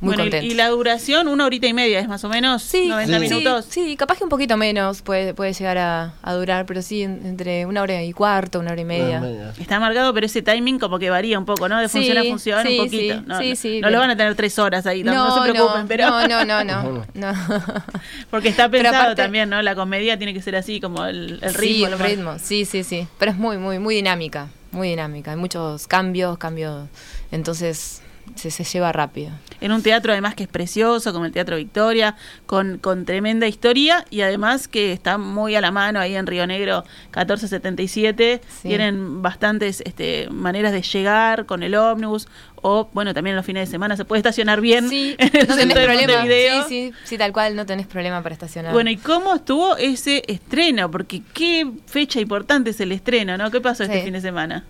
muy 0.00 0.14
bueno, 0.14 0.36
y- 0.42 0.54
la 0.54 0.68
duración, 0.68 1.26
una 1.26 1.46
horita 1.46 1.66
y 1.66 1.72
media, 1.72 2.00
es 2.00 2.06
más 2.08 2.22
o 2.22 2.28
menos 2.28 2.62
Sí, 2.62 2.88
90 2.88 3.14
Sí. 3.18 3.20
minutos. 3.34 3.64
Sí, 3.68 3.84
sí, 3.86 3.96
capaz 3.96 4.18
que 4.18 4.24
un 4.24 4.28
poquito 4.30 4.56
menos 4.58 5.00
puede, 5.00 5.32
puede 5.32 5.54
llegar 5.54 5.78
a, 5.78 6.12
a 6.22 6.34
durar, 6.34 6.66
pero 6.66 6.82
sí 6.82 7.02
en- 7.02 7.24
entre 7.24 7.64
una 7.64 7.80
hora 7.80 8.02
y 8.02 8.12
cuarto, 8.12 8.60
una 8.60 8.72
hora 8.72 8.80
y 8.80 8.84
media. 8.84 9.22
Está 9.58 9.80
marcado, 9.80 10.12
pero 10.12 10.26
ese 10.26 10.42
timing 10.42 10.78
como 10.78 10.98
que 10.98 11.08
varía 11.08 11.38
un 11.38 11.46
poco, 11.46 11.68
¿no? 11.68 11.78
De 11.80 11.88
Sí, 11.88 11.98
función 11.98 12.18
a 12.18 12.24
función, 12.24 12.66
sí, 12.66 12.78
un 12.78 12.84
poquito. 12.84 13.14
sí, 13.14 13.22
no, 13.26 13.38
sí, 13.40 13.48
no- 13.50 13.56
sí, 13.56 13.80
no 13.80 13.90
lo 13.90 13.98
van 13.98 14.10
a 14.10 14.16
tener 14.16 14.34
tres 14.34 14.58
horas 14.58 14.84
ahí, 14.86 15.02
no, 15.02 15.14
no 15.14 15.34
se 15.44 15.50
preocupen, 15.50 15.88
pero 15.88 16.10
no, 16.10 16.28
no, 16.28 16.44
no, 16.44 16.62
no, 16.64 17.04
no, 17.14 17.32
porque 18.30 18.48
está 18.48 18.68
pensado 18.68 18.94
aparte- 18.96 19.22
también, 19.22 19.48
¿no? 19.48 19.62
La 19.62 19.74
comedia 19.74 20.16
tiene 20.18 20.34
que 20.34 20.42
ser 20.42 20.56
así, 20.56 20.80
como 20.80 21.04
el, 21.06 21.38
el 21.42 21.54
ritmo. 21.54 21.76
sí, 21.76 21.84
el 21.84 21.90
más- 21.98 22.08
ritmo, 22.08 22.38
sí, 22.38 22.64
sí, 22.64 22.84
sí. 22.84 23.06
Pero 23.18 23.30
es 23.32 23.38
muy, 23.38 23.56
muy, 23.56 23.78
muy 23.78 23.94
dinámica, 23.94 24.48
muy 24.72 24.88
dinámica. 24.90 25.30
Hay 25.30 25.36
muchos 25.38 25.86
cambios, 25.86 26.36
cambios, 26.38 26.88
entonces 27.32 28.02
se, 28.34 28.50
se 28.50 28.64
lleva 28.64 28.92
rápido. 28.92 29.30
En 29.60 29.72
un 29.72 29.82
teatro 29.82 30.12
además 30.12 30.34
que 30.34 30.42
es 30.42 30.48
precioso, 30.48 31.12
como 31.12 31.24
el 31.24 31.32
Teatro 31.32 31.56
Victoria, 31.56 32.16
con, 32.46 32.78
con 32.78 33.04
tremenda 33.04 33.46
historia 33.46 34.04
y 34.10 34.20
además 34.20 34.68
que 34.68 34.92
está 34.92 35.16
muy 35.16 35.54
a 35.54 35.60
la 35.60 35.70
mano 35.70 36.00
ahí 36.00 36.14
en 36.14 36.26
Río 36.26 36.46
Negro 36.46 36.84
1477. 37.06 38.40
Sí. 38.46 38.68
Tienen 38.68 39.22
bastantes 39.22 39.82
este, 39.86 40.28
maneras 40.30 40.72
de 40.72 40.82
llegar 40.82 41.46
con 41.46 41.62
el 41.62 41.74
ómnibus 41.74 42.28
o, 42.62 42.88
bueno, 42.92 43.14
también 43.14 43.36
los 43.36 43.46
fines 43.46 43.68
de 43.68 43.70
semana 43.70 43.96
se 43.96 44.04
puede 44.04 44.18
estacionar 44.18 44.60
bien 44.60 44.88
Sí, 44.88 45.14
en 45.18 45.30
el 45.36 45.48
no 45.48 45.56
tenés 45.56 45.76
problema. 45.76 46.24
Sí, 46.24 46.62
sí, 46.68 46.92
sí, 47.04 47.18
tal 47.18 47.32
cual, 47.32 47.54
no 47.54 47.64
tenés 47.64 47.86
problema 47.86 48.22
para 48.22 48.32
estacionar. 48.32 48.72
Bueno, 48.72 48.90
¿y 48.90 48.96
cómo 48.96 49.34
estuvo 49.34 49.76
ese 49.76 50.22
estreno? 50.26 50.90
Porque 50.90 51.22
qué 51.32 51.70
fecha 51.86 52.20
importante 52.20 52.70
es 52.70 52.80
el 52.80 52.92
estreno, 52.92 53.36
¿no? 53.36 53.50
¿Qué 53.50 53.60
pasó 53.60 53.84
este 53.84 54.02
fin 54.02 54.12
de 54.12 54.20
semana? 54.20 54.64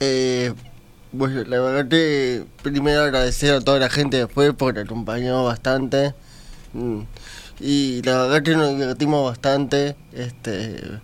Eh, 0.00 0.52
bueno, 1.12 1.44
la 1.44 1.60
verdad 1.60 1.88
que 1.88 2.44
primero 2.62 3.02
agradecer 3.02 3.54
a 3.54 3.60
toda 3.60 3.78
la 3.78 3.90
gente 3.90 4.18
después 4.18 4.52
porque 4.56 4.80
acompañó 4.80 5.44
bastante. 5.44 6.14
Mm, 6.72 7.00
Y 7.60 8.02
la 8.02 8.22
verdad 8.22 8.42
que 8.42 8.54
nos 8.56 8.70
divertimos 8.78 9.24
bastante. 9.30 9.96
Este 10.12 11.00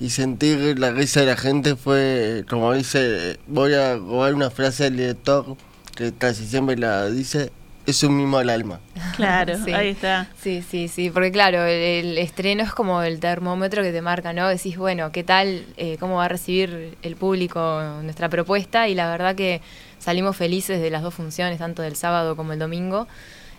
y 0.00 0.10
sentir 0.10 0.78
la 0.80 0.90
risa 0.90 1.20
de 1.20 1.26
la 1.26 1.36
gente 1.36 1.76
fue, 1.76 2.44
como 2.50 2.72
dice, 2.72 3.38
voy 3.46 3.74
a 3.74 3.94
robar 3.96 4.34
una 4.34 4.50
frase 4.50 4.84
del 4.84 4.96
director 4.96 5.56
que 5.94 6.12
casi 6.12 6.44
siempre 6.46 6.76
la 6.76 7.08
dice, 7.08 7.52
es 7.86 8.02
un 8.02 8.16
mimo 8.16 8.38
al 8.38 8.48
alma. 8.50 8.80
Claro, 9.16 9.54
Sí. 9.64 9.72
ahí 9.72 9.88
está. 9.88 10.28
Sí, 10.40 10.62
sí, 10.62 10.88
sí, 10.88 11.10
porque 11.10 11.32
claro, 11.32 11.64
el, 11.64 12.06
el 12.06 12.18
estreno 12.18 12.62
es 12.62 12.72
como 12.72 13.02
el 13.02 13.18
termómetro 13.20 13.82
que 13.82 13.92
te 13.92 14.00
marca, 14.02 14.32
¿no? 14.32 14.48
Decís, 14.48 14.76
bueno, 14.78 15.10
¿qué 15.12 15.24
tal? 15.24 15.64
Eh, 15.76 15.96
¿Cómo 15.98 16.16
va 16.16 16.26
a 16.26 16.28
recibir 16.28 16.96
el 17.02 17.16
público 17.16 17.60
nuestra 18.02 18.28
propuesta? 18.28 18.88
Y 18.88 18.94
la 18.94 19.10
verdad 19.10 19.34
que 19.34 19.60
salimos 19.98 20.36
felices 20.36 20.80
de 20.80 20.90
las 20.90 21.02
dos 21.02 21.14
funciones, 21.14 21.58
tanto 21.58 21.82
del 21.82 21.96
sábado 21.96 22.36
como 22.36 22.52
el 22.52 22.58
domingo. 22.58 23.06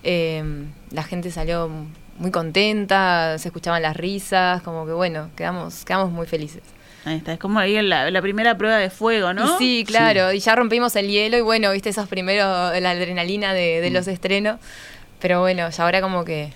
Eh, 0.03 0.43
la 0.91 1.03
gente 1.03 1.31
salió 1.31 1.69
muy 2.17 2.31
contenta, 2.31 3.38
se 3.39 3.47
escuchaban 3.47 3.81
las 3.81 3.95
risas, 3.97 4.62
como 4.62 4.86
que 4.86 4.93
bueno, 4.93 5.29
quedamos, 5.36 5.83
quedamos 5.86 6.12
muy 6.12 6.27
felices. 6.27 6.62
Ahí 7.06 7.18
está, 7.18 7.34
es 7.34 7.39
como 7.39 7.60
ahí 7.60 7.76
en 7.76 7.89
la, 7.89 8.10
la 8.12 8.22
primera 8.22 8.58
prueba 8.58 8.78
de 8.78 8.89
fuego, 8.89 9.34
¿no? 9.34 9.56
Y 9.56 9.58
sí, 9.58 9.84
claro, 9.86 10.32
y 10.32 10.39
ya 10.39 10.56
rompimos 10.56 10.96
el 10.96 11.08
hielo 11.10 11.38
y 11.38 11.42
bueno, 11.42 11.72
viste 11.72 11.89
esos 11.89 12.08
primeros, 12.08 12.46
la 12.80 12.92
adrenalina 12.92 13.54
de, 13.54 13.82
de 13.82 13.89
los 13.89 14.08
estrenos, 14.08 14.60
pero 15.20 15.42
bueno, 15.42 15.70
ya 15.70 15.84
ahora 15.84 16.02
como 16.02 16.24
que 16.24 16.54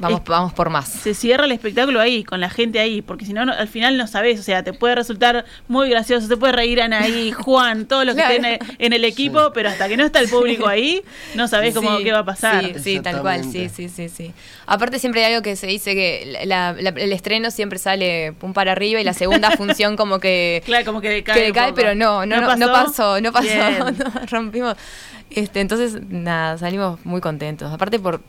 vamos, 0.00 0.20
Es- 0.20 0.26
vamos 0.26 0.52
por 0.52 0.70
más. 0.70 0.88
se 0.88 1.14
cierra 1.14 1.44
el 1.44 1.52
espectáculo 1.52 2.00
ahí, 2.00 2.24
con 2.24 2.40
la 2.40 2.50
gente 2.50 2.80
ahí, 2.80 3.02
porque 3.02 3.24
si 3.24 3.32
no, 3.32 3.42
al 3.42 3.68
final 3.68 3.96
no 3.96 4.06
sabes, 4.06 4.40
o 4.40 4.42
sea, 4.42 4.62
te 4.64 4.72
puede 4.72 4.94
resultar 4.96 5.44
muy 5.68 5.88
gracioso, 5.90 6.26
te 6.28 6.36
puede 6.36 6.52
reír 6.52 6.80
Anaí, 6.82 7.30
Juan, 7.32 7.86
todos 7.86 8.04
los 8.04 8.14
que 8.14 8.20
Claro. 8.22 8.34
estén 8.34 8.58
en- 8.78 8.92
el 8.92 9.04
equipo, 9.04 9.52
pero 9.52 9.68
hasta 9.68 9.88
que 9.88 9.96
no 9.96 10.04
está 10.04 10.18
el 10.20 10.28
público 10.28 10.66
ahí, 10.68 11.02
no 11.34 11.46
sabés 11.48 11.74
cómo 11.74 11.98
Sí, 11.98 12.04
qué 12.04 12.12
va 12.12 12.20
a 12.20 12.24
pasar. 12.24 12.64
Sí, 12.64 12.72
sí, 12.82 13.00
tal 13.00 13.20
cual, 13.22 13.44
sí, 13.44 13.68
sí, 13.68 13.88
sí, 13.88 14.08
sí. 14.08 14.32
Aparte 14.66 14.98
siempre 14.98 15.24
hay 15.24 15.32
algo 15.34 15.42
que 15.42 15.54
se 15.56 15.66
dice 15.66 15.94
que 15.94 16.38
la- 16.46 16.72
la- 16.72 16.90
el 16.90 17.12
estreno 17.12 17.50
siempre 17.50 17.78
sale 17.78 18.34
un 18.40 18.52
para 18.52 18.72
arriba 18.72 19.00
y 19.00 19.04
la 19.04 19.14
segunda 19.14 19.50
función 19.56 19.96
como 19.96 20.18
que, 20.20 20.62
Claro, 20.64 20.84
como 20.84 21.00
que 21.00 21.10
decae 21.10 21.34
que 21.34 21.42
decae, 21.46 21.72
pero 21.72 21.94
no, 21.94 22.26
no, 22.26 22.40
no, 22.40 22.56
no 22.56 22.66
pasó, 22.72 23.20
no 23.20 23.32
pasó, 23.32 23.48
no, 23.90 24.26
rompimos. 24.30 24.76
Este, 25.30 25.60
entonces, 25.60 25.96
nada, 26.08 26.58
salimos 26.58 26.98
muy 27.04 27.20
contentos. 27.20 27.72
Aparte 27.72 27.98
por 28.00 28.20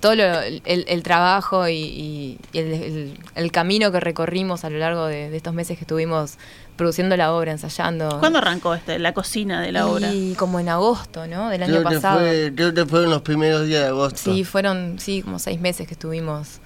todo 0.00 0.14
lo- 0.14 0.40
el, 0.40 0.62
el 0.64 1.02
trabajo 1.02 1.68
y, 1.68 2.38
el, 2.52 2.66
el- 2.72 3.18
el 3.34 3.52
camino 3.52 3.92
que 3.92 4.00
recorrimos 4.00 4.64
a 4.64 4.70
lo 4.70 4.78
largo 4.78 5.06
de, 5.06 5.30
de 5.30 5.36
estos 5.36 5.54
meses 5.54 5.76
que 5.78 5.84
estuvimos 5.84 6.38
produciendo 6.76 7.14
la 7.18 7.32
obra, 7.32 7.52
ensayando. 7.52 8.18
¿Cuándo 8.20 8.38
arrancó 8.38 8.74
este, 8.74 8.98
la 8.98 9.12
cocina 9.12 9.60
de 9.60 9.70
la 9.72 9.86
obra? 9.86 10.10
Y 10.12 10.34
como 10.36 10.58
en 10.60 10.70
agosto, 10.70 11.26
¿no? 11.26 11.50
Del 11.50 11.62
año 11.62 11.72
Creo 11.80 11.88
que, 11.88 11.94
pasado. 11.96 12.20
fue, 12.20 12.52
creo 12.56 12.72
que 12.72 12.86
fueron 12.86 13.10
los 13.10 13.20
primeros 13.22 13.66
días 13.66 13.82
de 13.82 13.88
agosto. 13.88 14.18
Sí, 14.32 14.44
fueron, 14.44 14.98
sí, 14.98 15.20
como 15.22 15.38
seis 15.38 15.60
meses 15.60 15.86
que 15.86 15.92
estuvimos. 15.94 16.60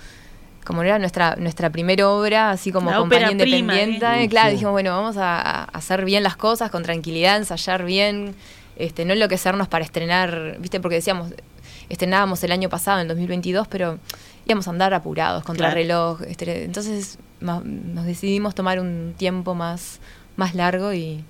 Como 0.64 0.82
era 0.82 0.98
nuestra 0.98 1.36
nuestra 1.36 1.68
primera 1.70 2.08
obra, 2.08 2.50
así 2.50 2.72
como 2.72 2.90
La 2.90 2.96
compañía 2.98 3.26
prima, 3.28 3.74
independiente, 3.74 4.22
¿eh? 4.24 4.28
claro, 4.30 4.48
Sí. 4.48 4.52
dijimos, 4.54 4.72
bueno, 4.72 4.92
vamos 4.96 5.16
a, 5.18 5.40
a 5.40 5.64
hacer 5.64 6.04
bien 6.06 6.22
las 6.22 6.36
cosas 6.36 6.70
con 6.70 6.82
tranquilidad, 6.84 7.36
ensayar 7.36 7.84
bien, 7.84 8.34
este, 8.76 9.04
no 9.04 9.12
enloquecernos 9.12 9.68
para 9.68 9.84
estrenar, 9.84 10.56
viste, 10.58 10.80
porque 10.80 10.96
decíamos, 10.96 11.32
estrenábamos 11.88 12.42
el 12.44 12.52
año 12.52 12.68
pasado, 12.68 12.98
en 12.98 13.02
el 13.02 13.08
2022, 13.08 13.68
pero 13.68 13.98
íbamos 14.46 14.66
a 14.68 14.70
andar 14.70 14.94
apurados, 14.94 15.44
contra 15.44 15.66
Claro. 15.68 15.74
reloj, 15.74 16.22
este, 16.22 16.64
entonces 16.64 17.18
ma- 17.40 17.62
nos 17.64 18.04
decidimos 18.06 18.54
tomar 18.54 18.80
un 18.80 19.14
tiempo 19.16 19.54
más, 19.54 20.00
más 20.36 20.54
largo 20.54 20.92
y, 20.92 21.24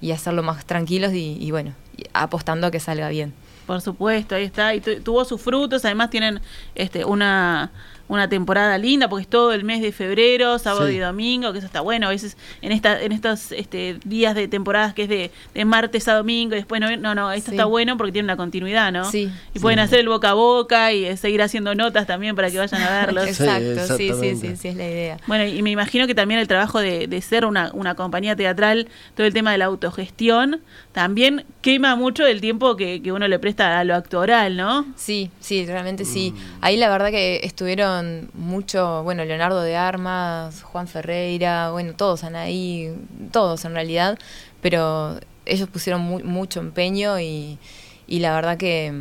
y 0.00 0.12
hacerlo 0.12 0.42
más 0.42 0.64
tranquilos 0.66 1.12
y, 1.12 1.36
y 1.40 1.50
bueno, 1.50 1.74
y 1.96 2.04
apostando 2.12 2.66
a 2.66 2.70
que 2.70 2.80
salga 2.80 3.08
bien. 3.08 3.32
Por 3.66 3.80
supuesto, 3.80 4.34
ahí 4.34 4.44
está. 4.44 4.74
Y 4.74 4.80
tu- 4.80 5.00
tuvo 5.00 5.24
sus 5.24 5.40
frutos. 5.40 5.84
Además 5.84 6.10
tienen 6.10 6.40
este 6.74 7.04
una, 7.04 7.70
una 8.10 8.28
temporada 8.28 8.76
linda 8.76 9.08
porque 9.08 9.22
es 9.22 9.28
todo 9.28 9.52
el 9.52 9.62
mes 9.64 9.80
de 9.80 9.92
febrero, 9.92 10.58
sábado 10.58 10.88
Sí. 10.88 10.94
y 10.96 10.98
domingo, 10.98 11.52
que 11.52 11.58
eso 11.58 11.66
está 11.66 11.80
bueno. 11.80 12.08
A 12.08 12.10
veces 12.10 12.36
en 12.60 12.72
esta 12.72 13.00
en 13.00 13.12
estos 13.12 13.52
este, 13.52 13.98
días 14.04 14.34
de 14.34 14.48
temporadas 14.48 14.94
que 14.94 15.04
es 15.04 15.08
de, 15.08 15.30
de 15.54 15.64
martes 15.64 16.08
a 16.08 16.14
domingo 16.14 16.54
y 16.54 16.58
después 16.58 16.80
no, 16.80 16.94
no, 16.96 17.14
no, 17.14 17.30
esto 17.32 17.50
Sí. 17.50 17.56
está 17.56 17.66
bueno 17.66 17.96
porque 17.96 18.10
tiene 18.12 18.26
una 18.26 18.36
continuidad, 18.36 18.90
¿no? 18.92 19.04
Sí. 19.10 19.30
Y 19.54 19.60
pueden 19.60 19.78
hacer 19.78 20.00
el 20.00 20.08
boca 20.08 20.30
a 20.30 20.34
boca 20.34 20.92
y 20.92 21.04
eh, 21.04 21.16
seguir 21.16 21.40
haciendo 21.40 21.74
notas 21.76 22.06
también 22.08 22.34
para 22.34 22.50
que 22.50 22.58
vayan 22.58 22.82
a 22.82 22.90
verlos. 23.06 23.26
Exacto, 23.28 23.96
sí, 23.96 24.10
sí, 24.20 24.34
sí, 24.36 24.56
sí, 24.56 24.68
es 24.68 24.76
la 24.76 24.88
idea. 24.88 25.16
Bueno, 25.28 25.44
y 25.46 25.62
me 25.62 25.70
imagino 25.70 26.06
que 26.08 26.14
también 26.16 26.40
el 26.40 26.48
trabajo 26.48 26.80
de, 26.80 27.06
de 27.06 27.22
ser 27.22 27.44
una, 27.46 27.70
una 27.74 27.94
compañía 27.94 28.34
teatral, 28.34 28.88
todo 29.14 29.24
el 29.26 29.32
tema 29.32 29.52
de 29.52 29.58
la 29.58 29.66
autogestión, 29.66 30.60
también 30.92 31.44
quema 31.62 31.94
mucho 31.94 32.26
el 32.26 32.40
tiempo 32.40 32.76
que, 32.76 33.00
que 33.02 33.12
uno 33.12 33.28
le 33.28 33.38
presta 33.38 33.78
a 33.78 33.84
lo 33.84 33.94
actoral, 33.94 34.56
¿no? 34.56 34.84
Sí, 34.96 35.30
sí, 35.40 35.64
realmente 35.66 36.04
sí. 36.04 36.34
Ahí 36.60 36.76
la 36.76 36.88
verdad 36.90 37.10
que 37.10 37.40
estuvieron 37.44 37.99
mucho, 38.34 39.02
bueno, 39.02 39.24
Leonardo 39.24 39.62
de 39.62 39.76
Armas, 39.76 40.62
Juan 40.62 40.86
Ferreira, 40.88 41.70
bueno, 41.70 41.92
todos, 41.94 42.24
Anaí, 42.24 42.94
todos 43.32 43.64
en 43.64 43.74
realidad, 43.74 44.18
pero 44.60 45.18
ellos 45.46 45.68
pusieron 45.68 46.00
mu- 46.02 46.20
mucho 46.20 46.60
empeño 46.60 47.18
y, 47.20 47.58
y 48.06 48.18
la 48.20 48.34
verdad 48.34 48.56
que 48.56 48.92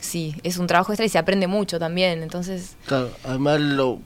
sí, 0.00 0.34
es 0.42 0.56
un 0.58 0.66
trabajo 0.66 0.92
extra 0.92 1.06
y 1.06 1.08
se 1.08 1.18
aprende 1.18 1.46
mucho 1.46 1.78
también, 1.78 2.22
entonces, 2.22 2.76
Claro, 2.86 3.10
además 3.24 3.60
lo 3.60 4.00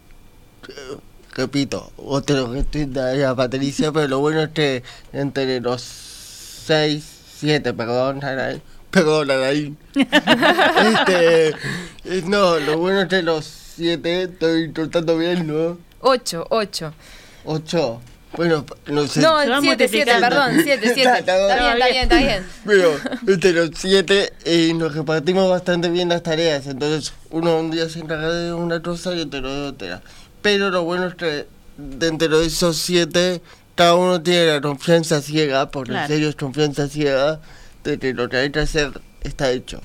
eh, 0.68 0.96
repito, 1.34 1.90
otro 1.96 2.52
que 2.52 2.60
estoy 2.60 2.84
de 2.86 3.24
a 3.24 3.34
Patricia, 3.34 3.92
pero 3.92 4.08
lo 4.08 4.18
bueno 4.20 4.42
es 4.42 4.48
que 4.50 4.82
entre 5.12 5.60
los 5.60 5.80
seis, 5.82 7.04
siete, 7.36 7.72
perdón, 7.72 8.22
ahora, 8.24 8.56
Perdón, 8.90 9.30
Alain. 9.30 9.78
este, 9.94 11.54
no, 12.26 12.58
lo 12.58 12.78
bueno 12.78 13.02
es 13.02 13.08
que 13.08 13.22
los 13.22 13.44
siete 13.84 14.22
estoy 14.24 14.68
tratando 14.72 15.16
bien, 15.16 15.46
¿no? 15.46 15.78
Ocho, 16.00 16.46
ocho. 16.50 16.92
Ocho. 17.46 18.00
Bueno, 18.36 18.64
no 18.86 19.06
sé. 19.08 19.20
No, 19.20 19.40
Se 19.42 19.48
va 19.48 19.60
siete, 19.60 19.88
siete, 19.88 20.12
multiplicando. 20.12 20.28
perdón, 20.28 20.60
siete, 20.62 20.92
siete. 20.94 21.00
Está- 21.18 21.18
Está 21.18 21.48
está 21.48 21.56
bien, 21.56 21.72
está 21.72 21.88
bien, 21.88 22.02
está 22.02 22.16
bien. 22.18 22.46
Pero 22.66 22.96
entre 23.26 23.52
los 23.54 23.70
siete 23.74 24.32
eh, 24.44 24.72
nos 24.74 24.94
repartimos 24.94 25.48
bastante 25.48 25.88
bien 25.88 26.10
las 26.10 26.22
tareas. 26.22 26.66
Entonces, 26.66 27.12
uno 27.30 27.58
un 27.58 27.70
día 27.70 27.88
se 27.88 27.98
encarga 28.00 28.30
de 28.32 28.52
una 28.52 28.82
cosa 28.82 29.14
y 29.14 29.20
otro 29.22 29.40
de 29.40 29.68
otra. 29.68 30.02
Pero 30.42 30.70
lo 30.70 30.84
bueno 30.84 31.06
es 31.08 31.14
que 31.14 31.46
dentro 31.78 32.38
de 32.38 32.46
esos 32.46 32.76
siete, 32.76 33.40
cada 33.74 33.94
uno 33.94 34.22
tiene 34.22 34.46
la 34.46 34.60
confianza 34.60 35.22
ciega, 35.22 35.70
porque 35.70 35.90
Claro. 35.92 36.04
en 36.04 36.08
serio 36.08 36.28
es 36.28 36.36
confianza 36.36 36.86
ciega, 36.88 37.40
de 37.82 37.98
que 37.98 38.12
lo 38.12 38.28
que 38.28 38.36
hay 38.36 38.50
que 38.52 38.60
hacer 38.60 39.00
está 39.22 39.50
hecho. 39.50 39.80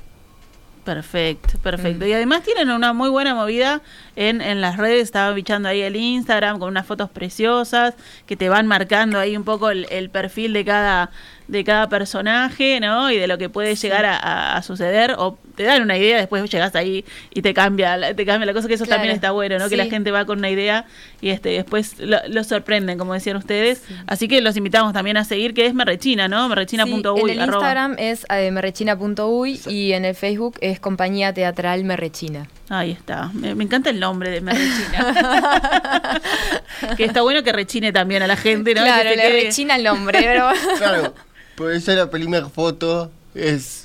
Perfecto, 0.85 1.57
perfecto. 1.63 2.05
Mm. 2.05 2.09
Y 2.09 2.13
además 2.13 2.43
tienen 2.43 2.69
una 2.69 2.93
muy 2.93 3.09
buena 3.09 3.33
movida 3.33 3.81
en, 4.15 4.39
en 4.39 4.61
las 4.61 4.77
redes. 4.77 5.01
Estaba 5.01 5.33
bichando 5.33 5.67
ahí 5.67 5.81
el 5.81 5.95
Instagram 5.95 6.59
con 6.59 6.69
unas 6.69 6.85
fotos 6.85 7.09
preciosas 7.09 7.95
que 8.27 8.37
te 8.37 8.49
van 8.49 8.67
marcando 8.67 9.17
ahí 9.17 9.35
un 9.35 9.43
poco 9.43 9.71
el, 9.71 9.87
el 9.89 10.11
perfil 10.11 10.53
de 10.53 10.63
cada 10.63 11.09
de 11.47 11.63
cada 11.63 11.89
personaje, 11.89 12.79
¿no? 12.79 13.11
Y 13.11 13.17
de 13.17 13.27
lo 13.27 13.37
que 13.37 13.49
puede 13.49 13.75
llegar 13.75 14.05
a, 14.05 14.17
a- 14.17 14.57
a 14.57 14.61
suceder 14.63 15.15
o 15.17 15.37
te 15.55 15.63
dan 15.63 15.81
una 15.83 15.97
idea, 15.97 16.17
después 16.17 16.49
llegas 16.51 16.75
ahí 16.75 17.05
y 17.33 17.41
te 17.41 17.53
cambia, 17.53 17.95
la- 17.97 18.13
te 18.13 18.25
cambia 18.25 18.45
la 18.45 18.53
cosa, 18.53 18.67
que 18.67 18.73
eso 18.73 18.83
Claro, 18.85 18.97
también 18.99 19.15
está 19.15 19.31
bueno, 19.31 19.57
¿no? 19.59 19.69
Que 19.69 19.77
la 19.77 19.85
gente 19.85 20.11
va 20.11 20.25
con 20.25 20.39
una 20.39 20.49
idea 20.49 20.85
y 21.21 21.29
este 21.29 21.49
después 21.49 21.99
lo, 21.99 22.17
lo 22.27 22.43
sorprenden, 22.43 22.97
como 22.97 23.13
decían 23.13 23.37
ustedes. 23.37 23.83
Así 24.07 24.27
que 24.27 24.41
los 24.41 24.57
invitamos 24.57 24.91
también 24.93 25.17
a 25.17 25.23
seguir, 25.23 25.53
que 25.53 25.65
es 25.65 25.73
Merrechina, 25.73 26.27
¿no? 26.27 26.49
Merrechina.uy. 26.49 27.21
En 27.21 27.29
el 27.29 27.39
arroba. 27.41 27.57
Instagram 27.57 27.95
es 27.99 28.25
eh, 28.29 28.51
merrechina.uy 28.51 29.61
y 29.67 29.93
en 29.93 30.05
el 30.05 30.15
Facebook 30.15 30.57
es 30.61 30.79
Compañía 30.79 31.33
Teatral 31.33 31.83
Merrechina. 31.83 32.47
Ahí 32.69 32.91
está. 32.91 33.29
Me, 33.33 33.53
me 33.53 33.63
encanta 33.63 33.89
el 33.91 33.99
nombre 33.99 34.29
de 34.31 34.41
Merrechina. 34.41 36.19
que 36.97 37.05
está 37.05 37.21
bueno 37.21 37.43
que 37.43 37.51
rechine 37.53 37.91
también 37.91 38.23
a 38.23 38.27
la 38.27 38.35
gente, 38.37 38.73
¿no? 38.73 38.81
Claro, 38.81 39.09
Que 39.09 39.15
le 39.15 39.21
quede- 39.23 39.43
rechina 39.43 39.75
el 39.75 39.83
nombre, 39.83 40.19
pero... 40.23 40.49
Claro, 40.77 41.13
por 41.55 41.71
eso 41.71 41.93
la 41.93 42.09
primera 42.09 42.49
foto 42.49 43.11
es 43.35 43.83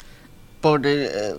porque 0.62 1.10
eh, 1.10 1.34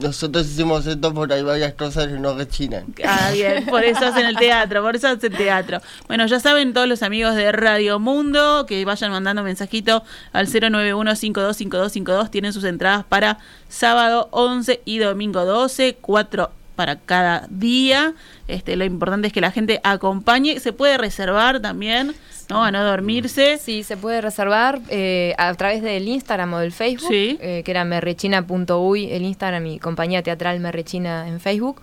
nosotros 0.00 0.44
hicimos 0.46 0.84
esto 0.88 1.14
porque 1.14 1.34
hay 1.34 1.42
varias 1.42 1.74
cosas 1.74 2.08
que 2.08 2.14
no 2.14 2.34
rechinan. 2.36 2.84
Ah, 3.04 3.30
bien, 3.32 3.64
por 3.66 3.84
eso 3.84 4.04
hacen 4.06 4.26
el 4.26 4.36
teatro, 4.36 4.82
por 4.82 4.96
eso 4.96 5.06
hacen 5.06 5.32
teatro. 5.32 5.80
Bueno, 6.08 6.26
ya 6.26 6.40
saben 6.40 6.72
todos 6.72 6.88
los 6.88 7.04
amigos 7.04 7.36
de 7.36 7.52
Radio 7.52 8.00
Mundo 8.00 8.66
que 8.66 8.84
vayan 8.84 9.12
mandando 9.12 9.44
mensajito 9.44 10.02
al 10.32 10.48
091-525252. 10.48 12.30
Tienen 12.30 12.52
sus 12.52 12.64
entradas 12.64 13.04
para 13.04 13.38
sábado 13.68 14.28
11 14.32 14.80
y 14.84 14.98
domingo 14.98 15.44
12, 15.44 15.98
cuatro 16.00 16.50
para 16.76 16.94
cada 16.96 17.46
día. 17.50 18.14
Este, 18.46 18.76
lo 18.76 18.84
importante 18.84 19.26
es 19.26 19.32
que 19.32 19.40
la 19.40 19.50
gente 19.50 19.80
acompañe. 19.82 20.60
Se 20.60 20.72
puede 20.72 20.96
reservar 20.98 21.58
también, 21.60 22.14
¿no? 22.48 22.62
A 22.62 22.70
no 22.70 22.84
dormirse. 22.84 23.58
Sí, 23.58 23.82
se 23.82 23.96
puede 23.96 24.20
reservar 24.20 24.80
eh, 24.88 25.34
a 25.38 25.52
través 25.54 25.82
del 25.82 26.06
Instagram 26.06 26.52
o 26.54 26.58
del 26.58 26.70
Facebook, 26.72 27.08
Sí. 27.08 27.38
eh, 27.40 27.62
que 27.64 27.70
era 27.72 27.84
merrechina.uy, 27.84 29.10
el 29.10 29.22
Instagram 29.24 29.66
y 29.66 29.78
compañía 29.80 30.22
teatral 30.22 30.60
Merrechina 30.60 31.26
en 31.26 31.40
Facebook, 31.40 31.80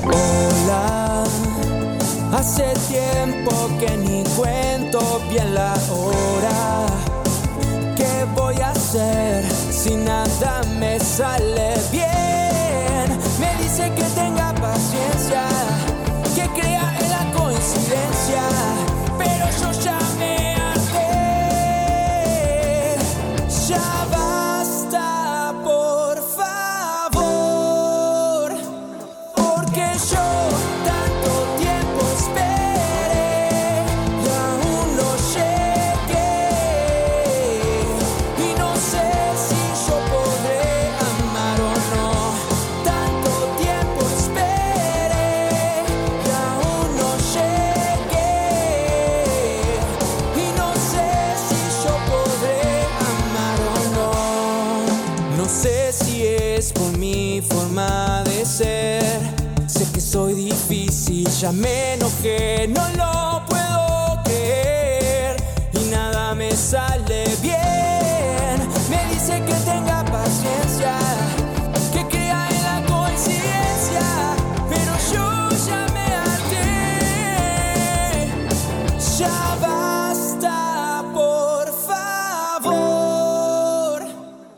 Hola, 0.05 1.25
hace 2.33 2.73
tiempo 2.89 3.51
que 3.81 3.97
ni 3.97 4.25
cuento 4.37 5.21
bien 5.31 5.55
la 5.55 5.75
hora. 5.91 6.87
¿Qué 7.97 8.25
voy 8.35 8.61
a 8.61 8.71
hacer 8.71 9.45
si 9.71 9.97
nada 9.97 10.63
me 10.79 11.01
sale 11.01 11.75
bien? 11.91 12.38